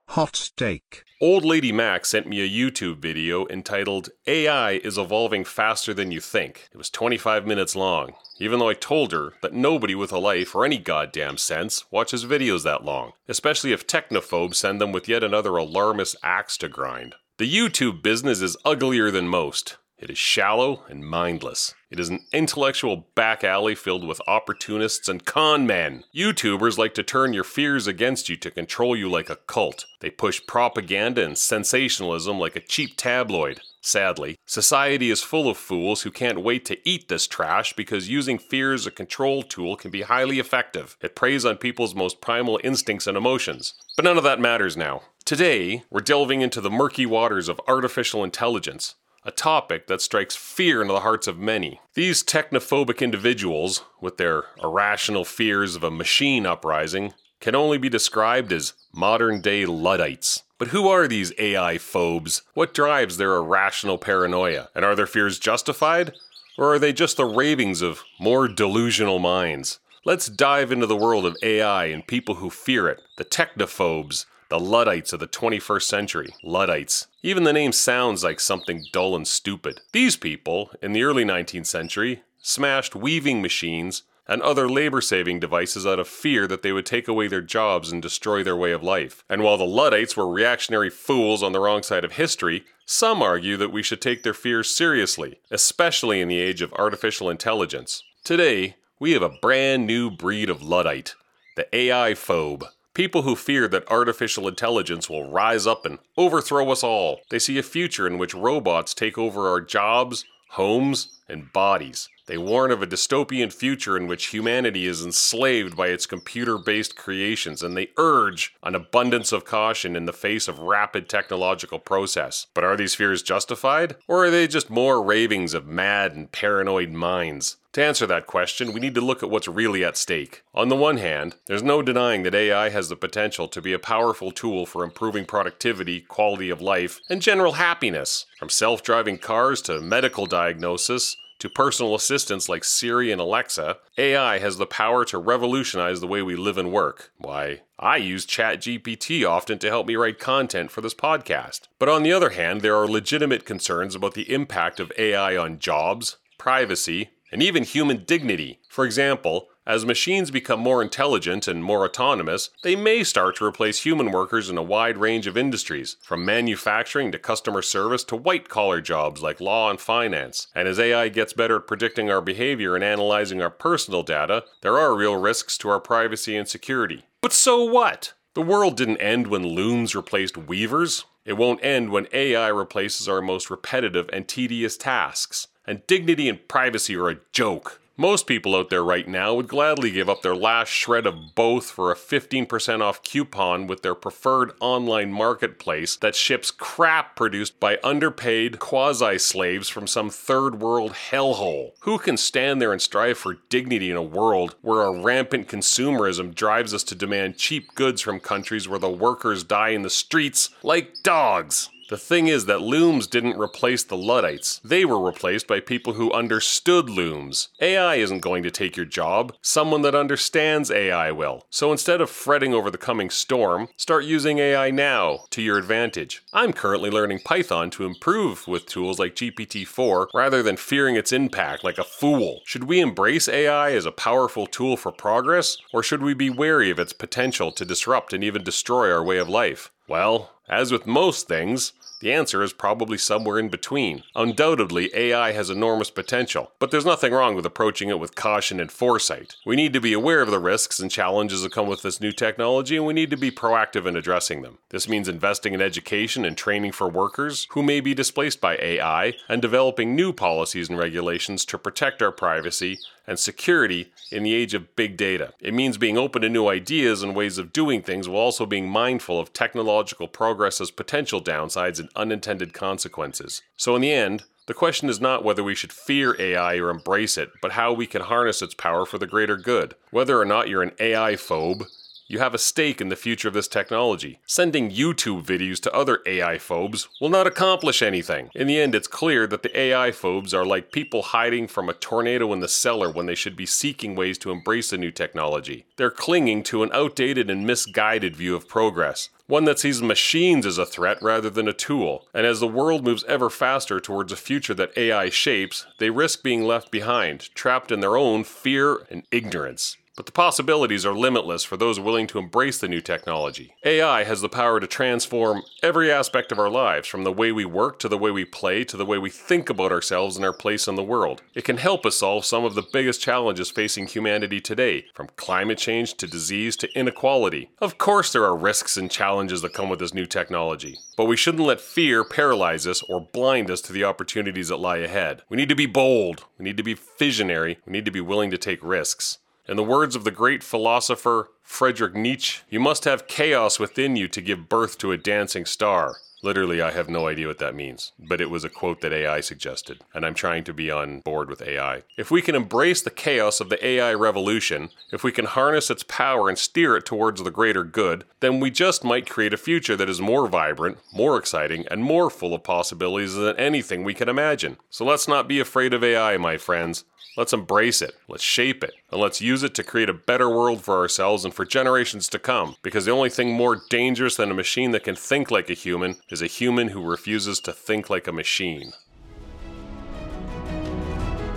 Hot 0.10 0.52
take. 0.56 1.04
Old 1.20 1.44
Lady 1.44 1.72
Mac 1.74 2.06
sent 2.06 2.26
me 2.26 2.40
a 2.40 2.50
YouTube 2.50 3.00
video 3.00 3.48
entitled 3.48 4.10
AI 4.28 4.74
is 4.74 4.98
Evolving 4.98 5.44
Faster 5.44 5.94
Than 5.94 6.12
You 6.12 6.22
Think. 6.22 6.70
It 6.72 6.78
was 6.78 6.90
25 6.90 7.46
minutes 7.46 7.76
long, 7.76 8.14
even 8.40 8.60
though 8.60 8.70
I 8.70 8.76
told 8.76 9.12
her 9.12 9.34
that 9.42 9.54
nobody 9.54 9.94
with 9.94 10.14
a 10.14 10.18
life 10.18 10.56
or 10.56 10.64
any 10.64 10.78
goddamn 10.78 11.38
sense 11.38 11.84
watches 11.92 12.24
videos 12.24 12.64
that 12.64 12.86
long, 12.86 13.12
especially 13.28 13.74
if 13.74 13.88
technophobes 13.88 14.56
send 14.56 14.80
them 14.80 14.94
with 14.94 15.10
yet 15.10 15.24
another 15.24 15.58
alarmist 15.58 16.16
axe 16.24 16.58
to 16.60 16.70
grind. 16.70 17.16
The 17.38 17.54
YouTube 17.54 18.02
business 18.02 18.42
is 18.42 18.56
uglier 18.64 19.12
than 19.12 19.28
most. 19.28 19.76
It 19.98 20.10
is 20.10 20.18
shallow 20.18 20.84
and 20.90 21.06
mindless. 21.06 21.74
It 21.90 22.02
is 22.02 22.10
an 22.10 22.26
intellectual 22.34 23.08
back 23.16 23.46
alley 23.46 23.76
filled 23.76 24.06
with 24.06 24.20
opportunists 24.28 25.08
and 25.08 25.24
con 25.24 25.66
men. 25.66 26.04
YouTubers 26.14 26.78
like 26.78 26.94
to 26.96 27.04
turn 27.04 27.32
your 27.32 27.46
fears 27.46 27.88
against 27.88 28.28
you 28.28 28.36
to 28.38 28.52
control 28.52 28.98
you 28.98 29.10
like 29.10 29.30
a 29.30 29.38
cult. 29.38 29.86
They 30.02 30.10
push 30.10 30.46
propaganda 30.46 31.24
and 31.24 31.38
sensationalism 31.38 32.38
like 32.38 32.58
a 32.58 32.60
cheap 32.60 32.98
tabloid. 32.98 33.62
Sadly, 33.80 34.38
society 34.46 35.10
is 35.10 35.22
full 35.22 35.48
of 35.48 35.58
fools 35.58 36.02
who 36.02 36.12
can't 36.12 36.44
wait 36.44 36.66
to 36.66 36.90
eat 36.90 37.08
this 37.08 37.26
trash 37.26 37.72
because 37.72 38.10
using 38.10 38.38
fear 38.38 38.74
as 38.74 38.86
a 38.86 38.92
control 38.92 39.44
tool 39.44 39.78
can 39.78 39.92
be 39.92 40.02
highly 40.02 40.40
effective. 40.40 40.98
It 41.00 41.16
preys 41.16 41.46
on 41.46 41.56
people's 41.56 41.96
most 41.96 42.20
primal 42.20 42.60
instincts 42.66 43.08
and 43.08 43.16
emotions. 43.16 43.76
But 43.96 44.04
none 44.04 44.18
of 44.18 44.26
that 44.26 44.42
matters 44.42 44.76
now. 44.76 45.04
Today, 45.24 45.84
we're 45.90 46.02
delving 46.02 46.42
into 46.42 46.60
the 46.60 46.70
murky 46.70 47.06
waters 47.06 47.48
of 47.48 47.62
artificial 47.66 48.26
intelligence 48.26 48.96
a 49.26 49.32
topic 49.32 49.88
that 49.88 50.02
strikes 50.02 50.36
fear 50.36 50.82
into 50.82 50.94
the 50.94 51.00
hearts 51.00 51.28
of 51.28 51.40
many. 51.40 51.82
These 51.96 52.24
technophobic 52.24 53.02
individuals, 53.02 53.84
with 54.00 54.18
their 54.18 54.46
irrational 54.62 55.26
fears 55.26 55.76
of 55.76 55.84
a 55.84 55.90
machine 55.90 56.46
uprising, 56.46 57.14
can 57.40 57.56
only 57.56 57.80
be 57.80 57.90
described 57.90 58.54
as 58.54 58.74
modern 58.94 59.42
day 59.42 59.66
Luddites. 59.66 60.44
But 60.58 60.70
who 60.70 60.88
are 60.88 61.08
these 61.08 61.34
AI 61.38 61.78
phobes? 61.80 62.44
What 62.54 62.74
drives 62.74 63.18
their 63.18 63.36
irrational 63.36 63.98
paranoia? 63.98 64.70
And 64.76 64.86
are 64.86 64.96
their 64.96 65.08
fears 65.08 65.40
justified? 65.40 66.14
Or 66.58 66.74
are 66.74 66.80
they 66.80 66.94
just 66.94 67.18
the 67.18 67.26
ravings 67.26 67.82
of 67.82 68.04
more 68.20 68.48
delusional 68.48 69.20
minds? 69.20 69.80
Let's 70.06 70.28
dive 70.28 70.72
into 70.72 70.86
the 70.86 70.96
world 70.96 71.26
of 71.26 71.36
AI 71.42 71.86
and 71.86 72.06
people 72.06 72.36
who 72.36 72.50
fear 72.52 72.88
it, 72.88 73.02
the 73.18 73.26
technophobes, 73.26 74.26
the 74.50 74.60
Luddites 74.60 75.14
of 75.14 75.20
the 75.20 75.28
21st 75.28 75.84
century. 75.84 76.34
Luddites. 76.44 77.08
Even 77.24 77.44
the 77.44 77.54
name 77.54 77.72
sounds 77.72 78.24
like 78.24 78.40
something 78.40 78.86
dull 78.92 79.16
and 79.16 79.28
stupid. 79.28 79.82
These 79.92 80.18
people, 80.18 80.72
in 80.82 80.94
the 80.94 81.04
early 81.04 81.26
19th 81.26 81.66
century, 81.66 82.24
smashed 82.42 82.96
weaving 82.96 83.42
machines 83.42 84.04
and 84.28 84.42
other 84.42 84.68
labor 84.68 85.02
saving 85.02 85.40
devices 85.40 85.86
out 85.86 86.00
of 86.00 86.08
fear 86.08 86.48
that 86.48 86.62
they 86.62 86.72
would 86.72 86.86
take 86.86 87.08
away 87.08 87.28
their 87.28 87.42
jobs 87.42 87.92
and 87.92 88.02
destroy 88.02 88.44
their 88.44 88.56
way 88.56 88.72
of 88.72 88.84
life. 88.84 89.24
And 89.30 89.44
while 89.44 89.58
the 89.58 89.66
Luddites 89.66 90.18
were 90.18 90.32
reactionary 90.32 90.90
fools 90.90 91.44
on 91.44 91.52
the 91.52 91.60
wrong 91.60 91.84
side 91.84 92.04
of 92.04 92.14
history, 92.14 92.66
some 92.86 93.22
argue 93.22 93.58
that 93.58 93.72
we 93.72 93.84
should 93.84 94.02
take 94.02 94.24
their 94.24 94.34
fears 94.34 94.70
seriously, 94.70 95.40
especially 95.52 96.22
in 96.22 96.28
the 96.28 96.40
age 96.40 96.62
of 96.62 96.74
artificial 96.74 97.30
intelligence. 97.30 98.04
Today, 98.24 98.76
we 99.00 99.12
have 99.12 99.22
a 99.22 99.30
brand 99.30 99.86
new 99.86 100.10
breed 100.10 100.50
of 100.50 100.64
Luddite, 100.64 101.16
the 101.56 101.68
AI 101.76 102.14
phobe. 102.14 102.64
People 102.96 103.24
who 103.24 103.36
fear 103.36 103.68
that 103.68 103.92
artificial 103.92 104.48
intelligence 104.48 105.10
will 105.10 105.30
rise 105.30 105.68
up 105.68 105.86
and 105.86 106.00
overthrow 106.16 106.72
us 106.72 106.82
all. 106.82 107.20
They 107.30 107.40
see 107.40 107.58
a 107.58 107.64
future 107.64 108.08
in 108.08 108.18
which 108.18 108.34
robots 108.34 108.94
take 108.94 109.18
over 109.18 109.50
our 109.50 109.60
jobs, 109.60 110.24
homes, 110.52 111.20
and 111.28 111.52
bodies. 111.52 112.08
They 112.28 112.38
warn 112.38 112.72
of 112.72 112.82
a 112.82 112.88
dystopian 112.88 113.52
future 113.52 113.98
in 113.98 114.08
which 114.08 114.28
humanity 114.28 114.88
is 114.88 115.04
enslaved 115.04 115.76
by 115.76 115.90
its 115.90 116.06
computer 116.06 116.58
based 116.58 116.96
creations, 116.96 117.62
and 117.62 117.76
they 117.76 117.90
urge 117.98 118.56
an 118.64 118.76
abundance 118.76 119.34
of 119.34 119.44
caution 119.44 119.98
in 119.98 120.06
the 120.06 120.14
face 120.14 120.48
of 120.48 120.60
rapid 120.60 121.10
technological 121.10 121.80
process. 121.80 122.48
But 122.54 122.64
are 122.64 122.78
these 122.78 122.96
fears 122.96 123.22
justified? 123.22 123.98
Or 124.08 124.24
are 124.24 124.32
they 124.32 124.48
just 124.48 124.70
more 124.70 125.04
ravings 125.04 125.54
of 125.54 125.68
mad 125.68 126.14
and 126.14 126.32
paranoid 126.32 126.92
minds? 126.92 127.58
To 127.76 127.84
answer 127.84 128.08
that 128.08 128.26
question, 128.26 128.72
we 128.72 128.80
need 128.80 128.96
to 128.96 129.02
look 129.02 129.22
at 129.22 129.30
what's 129.30 129.50
really 129.50 129.84
at 129.84 129.98
stake. 129.98 130.44
On 130.54 130.70
the 130.70 130.78
one 130.78 130.96
hand, 130.96 131.36
there's 131.48 131.62
no 131.62 131.82
denying 131.82 132.24
that 132.24 132.34
AI 132.34 132.70
has 132.70 132.88
the 132.88 132.96
potential 132.96 133.50
to 133.50 133.62
be 133.62 133.74
a 133.74 133.80
powerful 133.80 134.32
tool 134.32 134.66
for 134.66 134.82
improving 134.82 135.26
productivity, 135.26 136.00
quality 136.00 136.50
of 136.50 136.62
life, 136.62 137.02
and 137.10 137.22
general 137.22 137.52
happiness. 137.52 138.28
From 138.40 138.48
self 138.48 138.82
driving 138.82 139.18
cars 139.18 139.62
to 139.64 139.82
medical 139.82 140.26
diagnosis, 140.26 141.18
to 141.40 141.50
personal 141.50 141.96
assistants 141.96 142.48
like 142.48 142.64
Siri 142.64 143.12
and 143.12 143.20
Alexa, 143.20 143.80
AI 143.98 144.40
has 144.40 144.56
the 144.56 144.66
power 144.66 145.04
to 145.04 145.18
revolutionize 145.18 146.00
the 146.00 146.08
way 146.08 146.22
we 146.22 146.38
live 146.38 146.58
and 146.58 146.72
work. 146.72 147.12
Why, 147.18 147.64
I 147.78 147.98
use 147.98 148.26
ChatGPT 148.26 149.30
often 149.30 149.60
to 149.60 149.70
help 149.70 149.86
me 149.86 149.98
write 149.98 150.18
content 150.18 150.72
for 150.72 150.80
this 150.80 150.94
podcast. 150.94 151.68
But 151.78 151.90
on 151.90 152.04
the 152.04 152.14
other 152.14 152.30
hand, 152.30 152.62
there 152.62 152.78
are 152.78 152.88
legitimate 152.88 153.44
concerns 153.44 153.96
about 153.96 154.14
the 154.14 154.34
impact 154.34 154.80
of 154.80 154.94
AI 154.98 155.36
on 155.36 155.60
jobs, 155.60 156.16
privacy, 156.38 157.10
and 157.36 157.44
even 157.44 157.66
human 157.66 158.06
dignity. 158.06 158.62
For 158.70 158.86
example, 158.86 159.50
as 159.68 159.84
machines 159.84 160.32
become 160.32 160.62
more 160.62 160.82
intelligent 160.82 161.50
and 161.50 161.62
more 161.62 161.84
autonomous, 161.84 162.50
they 162.64 162.78
may 162.78 163.04
start 163.04 163.36
to 163.36 163.46
replace 163.46 163.84
human 163.84 164.10
workers 164.10 164.50
in 164.50 164.58
a 164.58 164.64
wide 164.64 164.98
range 164.98 165.28
of 165.28 165.36
industries, 165.36 165.98
from 166.02 166.24
manufacturing 166.24 167.12
to 167.12 167.20
customer 167.20 167.62
service 167.62 168.06
to 168.06 168.16
white 168.16 168.48
collar 168.48 168.80
jobs 168.80 169.22
like 169.22 169.42
law 169.42 169.70
and 169.70 169.82
finance. 169.82 170.48
And 170.56 170.66
as 170.66 170.80
AI 170.80 171.10
gets 171.10 171.34
better 171.34 171.58
at 171.58 171.68
predicting 171.68 172.10
our 172.10 172.22
behavior 172.22 172.74
and 172.74 172.86
analyzing 172.86 173.42
our 173.42 173.50
personal 173.50 174.02
data, 174.02 174.46
there 174.62 174.78
are 174.78 174.96
real 174.96 175.18
risks 175.18 175.58
to 175.58 175.68
our 175.68 175.82
privacy 175.82 176.38
and 176.38 176.48
security. 176.48 177.04
But 177.20 177.34
so 177.34 177.66
what? 177.66 178.14
The 178.34 178.42
world 178.42 178.78
didn't 178.78 179.02
end 179.02 179.28
when 179.28 179.46
looms 179.46 179.94
replaced 179.94 180.38
weavers. 180.38 181.04
It 181.26 181.34
won't 181.34 181.66
end 181.66 181.90
when 181.90 182.08
AI 182.14 182.48
replaces 182.48 183.10
our 183.10 183.22
most 183.22 183.50
repetitive 183.50 184.10
and 184.14 184.26
tedious 184.26 184.78
tasks. 184.78 185.50
And 185.68 185.86
dignity 185.88 186.30
and 186.30 186.48
privacy 186.48 186.96
are 186.96 187.10
a 187.10 187.20
joke. 187.32 187.82
Most 187.98 188.28
people 188.28 188.58
out 188.58 188.70
there 188.70 188.84
right 188.84 189.08
now 189.08 189.36
would 189.36 189.48
gladly 189.48 189.90
give 189.90 190.10
up 190.10 190.22
their 190.22 190.36
last 190.36 190.68
shred 190.68 191.08
of 191.08 191.34
both 191.34 191.72
for 191.72 191.94
a 191.94 191.96
15% 191.96 192.82
off 192.82 193.02
coupon 193.04 193.68
with 193.68 193.84
their 193.84 193.96
preferred 193.96 194.52
online 194.60 195.14
marketplace 195.14 195.96
that 195.98 196.14
ships 196.14 196.52
crap 196.52 197.16
produced 197.16 197.58
by 197.58 197.80
underpaid 197.86 198.60
quasi 198.60 199.18
slaves 199.18 199.70
from 199.70 199.88
some 199.88 200.10
third 200.10 200.60
world 200.60 200.92
hellhole. 201.10 201.72
Who 201.84 201.98
can 201.98 202.18
stand 202.18 202.62
there 202.62 202.74
and 202.74 202.82
strive 202.82 203.18
for 203.18 203.38
dignity 203.48 203.90
in 203.90 203.96
a 203.96 204.02
world 204.02 204.56
where 204.62 204.82
a 204.82 205.02
rampant 205.02 205.48
consumerism 205.48 206.36
drives 206.36 206.74
us 206.74 206.84
to 206.86 206.96
demand 206.96 207.38
cheap 207.38 207.76
goods 207.76 208.02
from 208.02 208.20
countries 208.20 208.68
where 208.68 208.78
the 208.78 208.90
workers 208.90 209.46
die 209.46 209.70
in 209.70 209.84
the 209.84 209.90
streets 209.90 210.50
like 210.64 211.02
dogs? 211.02 211.70
The 211.88 211.98
thing 211.98 212.28
is 212.28 212.46
that 212.46 212.62
looms 212.62 213.06
didn't 213.06 213.40
replace 213.40 213.84
the 213.84 213.98
Luddites. 213.98 214.60
They 214.64 214.86
were 214.86 215.00
replaced 215.00 215.48
by 215.48 215.60
people 215.60 215.94
who 215.94 216.12
understood 216.12 216.90
looms. 216.90 217.50
AI 217.62 217.96
isn't 217.96 218.22
going 218.22 218.42
to 218.42 218.50
take 218.50 218.76
your 218.76 218.88
job. 218.88 219.36
Someone 219.42 219.84
that 219.84 219.94
understands 219.94 220.72
AI 220.72 221.12
will. 221.12 221.46
So 221.52 221.72
instead 221.72 222.02
of 222.02 222.10
fretting 222.10 222.56
over 222.56 222.72
the 222.72 222.80
coming 222.80 223.12
storm, 223.12 223.68
start 223.78 224.04
using 224.04 224.40
AI 224.40 224.72
now 224.72 225.26
to 225.30 225.44
your 225.44 225.60
advantage. 225.60 226.24
I'm 226.34 226.54
currently 226.54 226.90
learning 226.90 227.20
Python 227.20 227.70
to 227.72 227.86
improve 227.86 228.48
with 228.48 228.66
tools 228.66 228.98
like 228.98 229.16
GPT-4 229.16 230.08
rather 230.14 230.42
than 230.42 230.58
fearing 230.58 230.96
its 230.96 231.14
impact 231.14 231.64
like 231.64 231.78
a 231.78 231.84
fool. 231.84 232.42
Should 232.46 232.64
we 232.64 232.80
embrace 232.80 233.30
AI 233.30 233.74
as 233.74 233.86
a 233.86 233.92
powerful 233.92 234.48
tool 234.48 234.76
for 234.76 234.92
progress, 234.92 235.58
or 235.72 235.84
should 235.84 236.02
we 236.02 236.16
be 236.16 236.32
wary 236.32 236.72
of 236.72 236.80
its 236.80 236.94
potential 236.94 237.52
to 237.52 237.64
disrupt 237.64 238.12
and 238.12 238.24
even 238.24 238.44
destroy 238.44 238.92
our 238.92 239.04
way 239.04 239.18
of 239.18 239.30
life? 239.30 239.72
Well, 239.88 240.32
as 240.50 240.72
with 240.72 240.86
most 240.86 241.28
things, 241.28 241.74
the 242.02 242.12
answer 242.12 242.44
is 242.44 242.54
probably 242.54 242.98
somewhere 242.98 243.40
in 243.40 243.50
between. 243.50 244.04
Undoubtedly, 244.16 244.92
AI 244.94 245.32
has 245.32 245.50
enormous 245.50 245.90
potential, 245.90 246.52
but 246.60 246.70
there's 246.70 246.86
nothing 246.86 247.14
wrong 247.14 247.36
with 247.36 247.46
approaching 247.46 247.90
it 247.90 248.00
with 248.00 248.16
caution 248.16 248.60
and 248.60 248.72
foresight. 248.72 249.36
We 249.46 249.56
need 249.56 249.74
to 249.74 249.82
be 249.82 249.94
aware 249.94 250.22
of 250.22 250.30
the 250.30 250.40
risks 250.40 250.80
and 250.80 250.92
challenges 250.92 251.42
that 251.42 251.54
come 251.54 251.68
with 251.68 251.82
this 251.82 252.02
new 252.02 252.12
technology, 252.12 252.76
and 252.76 252.86
we 252.86 252.94
need 252.94 253.10
to 253.12 253.18
be 253.18 253.32
proactive 253.32 253.86
in 253.86 253.96
addressing 253.96 254.42
them. 254.42 254.60
This 254.70 254.90
means 254.90 255.08
investing 255.08 255.54
in 255.54 255.62
education 255.62 256.26
and 256.26 256.38
training 256.38 256.74
for 256.74 256.90
workers 256.90 257.48
who 257.52 257.64
may 257.64 257.80
be 257.80 257.94
displaced 257.94 258.42
by 258.42 258.58
AI, 258.58 259.14
and 259.30 259.42
developing 259.42 259.96
new 259.96 260.12
policies 260.12 260.70
and 260.70 260.78
regulations 260.78 261.46
to 261.46 261.58
protect 261.58 262.02
our 262.02 262.12
privacy 262.12 262.78
and 263.08 263.20
security 263.20 263.92
in 264.12 264.24
the 264.24 264.34
age 264.34 264.54
of 264.54 264.76
big 264.76 264.98
data. 264.98 265.34
It 265.40 265.54
means 265.54 265.78
being 265.78 265.98
open 265.98 266.22
to 266.22 266.30
new 266.30 266.48
ideas 266.48 267.04
and 267.04 267.16
ways 267.16 267.38
of 267.38 267.54
doing 267.54 267.82
things 267.82 268.08
while 268.08 268.22
also 268.22 268.46
being 268.46 268.68
mindful 268.68 269.20
of 269.20 269.34
technological 269.34 270.08
progress's 270.08 270.72
potential 270.72 271.22
downsides 271.22 271.80
and 271.80 271.90
unintended 271.96 272.54
consequences. 272.54 273.42
So, 273.58 273.76
in 273.76 273.82
the 273.82 273.92
end, 273.92 274.24
the 274.48 274.54
question 274.54 274.90
is 274.90 275.02
not 275.02 275.24
whether 275.24 275.44
we 275.44 275.56
should 275.56 275.74
fear 275.74 276.16
AI 276.20 276.58
or 276.58 276.70
embrace 276.70 277.18
it, 277.18 277.32
but 277.42 277.54
how 277.54 277.74
we 277.74 277.88
can 277.88 278.04
harness 278.04 278.44
its 278.44 278.54
power 278.54 278.86
for 278.86 279.00
the 279.00 279.08
greater 279.08 279.38
good. 279.38 279.76
Whether 279.90 280.20
or 280.20 280.26
not 280.26 280.50
you're 280.50 280.62
an 280.62 280.74
AI 280.80 281.14
phobe, 281.14 281.66
you 282.08 282.20
have 282.20 282.34
a 282.34 282.40
stake 282.40 282.80
in 282.82 282.90
the 282.90 282.96
future 282.96 283.28
of 283.28 283.34
this 283.34 283.48
technology. 283.48 284.20
Sending 284.26 284.72
YouTube 284.72 285.26
videos 285.26 285.60
to 285.62 285.74
other 285.74 286.02
AI 286.06 286.38
phobes 286.38 286.88
will 287.02 287.10
not 287.10 287.28
accomplish 287.28 287.82
anything. 287.82 288.30
In 288.36 288.48
the 288.48 288.60
end, 288.60 288.76
it's 288.76 288.88
clear 288.88 289.26
that 289.28 289.44
the 289.44 289.60
AI 289.60 289.92
phobes 289.92 290.34
are 290.34 290.46
like 290.46 290.72
people 290.72 291.02
hiding 291.02 291.48
from 291.48 291.70
a 291.70 291.74
tornado 291.74 292.32
in 292.34 292.40
the 292.40 292.48
cellar 292.48 292.92
when 292.92 293.06
they 293.06 293.16
should 293.16 293.36
be 293.36 293.46
seeking 293.46 293.96
ways 293.96 294.18
to 294.20 294.32
embrace 294.32 294.70
the 294.70 294.78
new 294.78 294.92
technology. 294.92 295.66
They're 295.78 295.92
clinging 295.92 296.44
to 296.44 296.64
an 296.64 296.70
outdated 296.74 297.30
and 297.30 297.46
misguided 297.46 298.16
view 298.16 298.36
of 298.36 298.48
progress 298.48 299.10
one 299.28 299.46
that 299.46 299.60
sees 299.60 299.82
machines 299.82 300.46
as 300.46 300.58
a 300.58 300.66
threat 300.66 301.02
rather 301.02 301.30
than 301.30 301.48
a 301.48 301.54
tool. 301.54 302.08
And 302.14 302.26
as 302.26 302.40
the 302.40 302.48
world 302.48 302.84
moves 302.84 303.04
ever 303.06 303.30
faster 303.30 303.80
towards 303.80 304.12
a 304.12 304.18
future 304.18 304.54
that 304.54 304.78
AI 304.78 305.10
shapes, 305.10 305.66
they 305.80 305.90
risk 305.90 306.22
being 306.22 306.44
left 306.44 306.72
behind, 306.72 307.34
trapped 307.34 307.72
in 307.72 307.80
their 307.80 307.98
own 307.98 308.24
fear 308.24 308.86
and 308.90 309.04
ignorance. 309.12 309.78
But 309.96 310.06
the 310.06 310.12
possibilities 310.12 310.86
are 310.86 310.94
limitless 310.94 311.46
for 311.46 311.56
those 311.56 311.80
willing 311.80 312.08
to 312.08 312.20
embrace 312.20 312.58
the 312.58 312.68
new 312.68 312.82
technology. 312.82 313.56
AI 313.64 314.04
has 314.04 314.20
the 314.20 314.28
power 314.28 314.60
to 314.60 314.68
transform 314.68 315.44
every 315.64 315.90
aspect 315.92 316.34
of 316.34 316.40
our 316.40 316.50
lives, 316.50 316.88
from 316.88 317.06
the 317.06 317.14
way 317.14 317.32
we 317.32 317.46
work 317.46 317.80
to 317.80 317.88
the 317.88 317.98
way 317.98 318.12
we 318.12 318.26
play 318.26 318.66
to 318.66 318.76
the 318.76 318.86
way 318.86 318.98
we 318.98 319.10
think 319.10 319.50
about 319.50 319.72
ourselves 319.72 320.18
and 320.18 320.26
our 320.26 320.34
place 320.34 320.68
in 320.68 320.76
the 320.76 320.84
world. 320.84 321.22
It 321.34 321.46
can 321.46 321.58
help 321.58 321.86
us 321.86 321.98
solve 321.98 322.26
some 322.26 322.44
of 322.44 322.56
the 322.56 322.68
biggest 322.74 323.00
challenges 323.00 323.50
facing 323.50 323.88
humanity 323.88 324.42
today, 324.42 324.86
from 324.94 325.08
climate 325.16 325.58
change 325.58 325.94
to 325.96 326.08
disease 326.08 326.58
to 326.58 326.78
inequality. 326.78 327.52
Of 327.60 327.78
course, 327.78 328.12
there 328.12 328.26
are 328.26 328.36
risks 328.36 328.76
and 328.76 328.92
challenges 328.92 329.42
that 329.44 329.54
come 329.54 329.70
with 329.70 329.80
this 329.80 329.94
new 329.94 330.06
technology, 330.06 330.78
but 330.98 331.06
we 331.06 331.16
shouldn't 331.16 331.48
let 331.48 331.62
fear 331.62 332.04
paralyze 332.04 332.68
us 332.68 332.84
or 332.84 333.00
blind 333.00 333.50
us 333.50 333.62
to 333.62 333.74
the 333.74 333.86
opportunities 333.86 334.50
that 334.50 334.58
lie 334.58 334.78
ahead. 334.78 335.22
We 335.30 335.38
need 335.38 335.50
to 335.50 335.56
be 335.56 335.68
bold, 335.68 336.26
we 336.38 336.44
need 336.44 336.58
to 336.58 336.64
be 336.64 336.78
visionary, 337.00 337.60
we 337.66 337.72
need 337.72 337.86
to 337.86 337.92
be 337.92 338.02
willing 338.02 338.32
to 338.32 338.38
take 338.38 338.62
risks. 338.62 339.20
In 339.48 339.58
the 339.58 339.64
words 339.64 339.96
of 339.96 340.04
the 340.04 340.12
great 340.12 340.44
philosopher 340.44 341.30
Friedrich 341.44 341.94
Nietzsche, 341.94 342.42
you 342.50 342.60
must 342.60 342.86
have 342.86 343.08
chaos 343.08 343.60
within 343.60 343.96
you 343.96 344.08
to 344.08 344.20
give 344.20 344.50
birth 344.50 344.80
to 344.80 344.92
a 344.92 344.98
dancing 344.98 345.46
star. 345.46 345.98
Literally, 346.26 346.60
I 346.60 346.72
have 346.72 346.90
no 346.90 347.08
idea 347.08 347.28
what 347.28 347.38
that 347.38 347.54
means, 347.54 347.92
but 348.00 348.20
it 348.20 348.32
was 348.32 348.44
a 348.44 348.50
quote 348.50 348.82
that 348.82 348.92
AI 348.92 349.22
suggested, 349.22 349.82
and 349.94 350.04
I'm 350.04 350.16
trying 350.16 350.44
to 350.46 350.56
be 350.56 350.72
on 350.72 351.02
board 351.02 351.30
with 351.30 351.44
AI. 351.44 351.84
If 352.00 352.10
we 352.10 352.24
can 352.24 352.34
embrace 352.34 352.82
the 352.82 352.90
chaos 352.90 353.40
of 353.40 353.50
the 353.50 353.64
AI 353.64 353.94
revolution, 353.94 354.70
if 354.92 355.04
we 355.04 355.12
can 355.12 355.26
harness 355.26 355.70
its 355.70 355.84
power 355.84 356.28
and 356.28 356.36
steer 356.36 356.76
it 356.76 356.84
towards 356.84 357.22
the 357.22 357.30
greater 357.30 357.64
good, 357.64 358.06
then 358.22 358.40
we 358.40 358.50
just 358.50 358.84
might 358.84 359.08
create 359.08 359.36
a 359.36 359.38
future 359.38 359.76
that 359.76 359.88
is 359.88 360.02
more 360.02 360.28
vibrant, 360.28 360.80
more 360.92 361.16
exciting, 361.16 361.64
and 361.70 361.84
more 361.84 362.10
full 362.10 362.34
of 362.34 362.44
possibilities 362.44 363.14
than 363.14 363.38
anything 363.38 363.84
we 363.84 363.94
can 363.94 364.10
imagine. 364.10 364.58
So 364.72 364.84
let's 364.84 365.08
not 365.08 365.28
be 365.28 365.40
afraid 365.40 365.76
of 365.76 365.84
AI, 365.84 366.18
my 366.18 366.38
friends. 366.38 366.86
Let's 367.18 367.32
embrace 367.32 367.82
it, 367.82 367.96
let's 368.10 368.24
shape 368.24 368.62
it, 368.62 368.74
and 368.92 369.00
let's 369.00 369.22
use 369.22 369.42
it 369.42 369.56
to 369.56 369.64
create 369.64 369.90
a 369.90 369.94
better 369.94 370.30
world 370.30 370.62
for 370.62 370.76
ourselves 370.76 371.24
and 371.24 371.34
for 371.34 371.46
generations 371.46 372.10
to 372.10 372.20
come. 372.20 372.58
Because 372.62 372.84
the 372.84 372.92
only 372.92 373.10
thing 373.10 373.32
more 373.32 373.62
dangerous 373.70 374.18
than 374.18 374.32
a 374.32 374.36
machine 374.36 374.72
that 374.72 374.84
can 374.84 374.96
think 374.96 375.32
like 375.32 375.50
a 375.50 375.54
human 375.54 375.96
is 376.16 376.22
a 376.22 376.28
human 376.28 376.70
who 376.70 376.82
refuses 376.82 377.42
to 377.42 377.52
think 377.52 377.90
like 377.90 378.08
a 378.08 378.12
machine. 378.14 378.72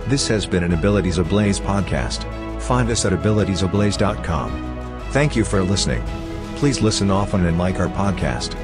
This 0.07 0.25
has 0.29 0.45
been 0.45 0.63
an 0.63 0.71
Abilities 0.71 1.17
Ablaze 1.17 1.59
podcast. 1.59 2.23
Find 2.61 2.89
us 2.89 3.03
at 3.03 3.11
abilitiesablaze.com. 3.11 5.01
Thank 5.11 5.35
you 5.35 5.43
for 5.43 5.61
listening. 5.63 6.01
Please 6.55 6.79
listen 6.79 7.11
often 7.11 7.45
and 7.45 7.57
like 7.57 7.77
our 7.81 7.89
podcast. 7.89 8.55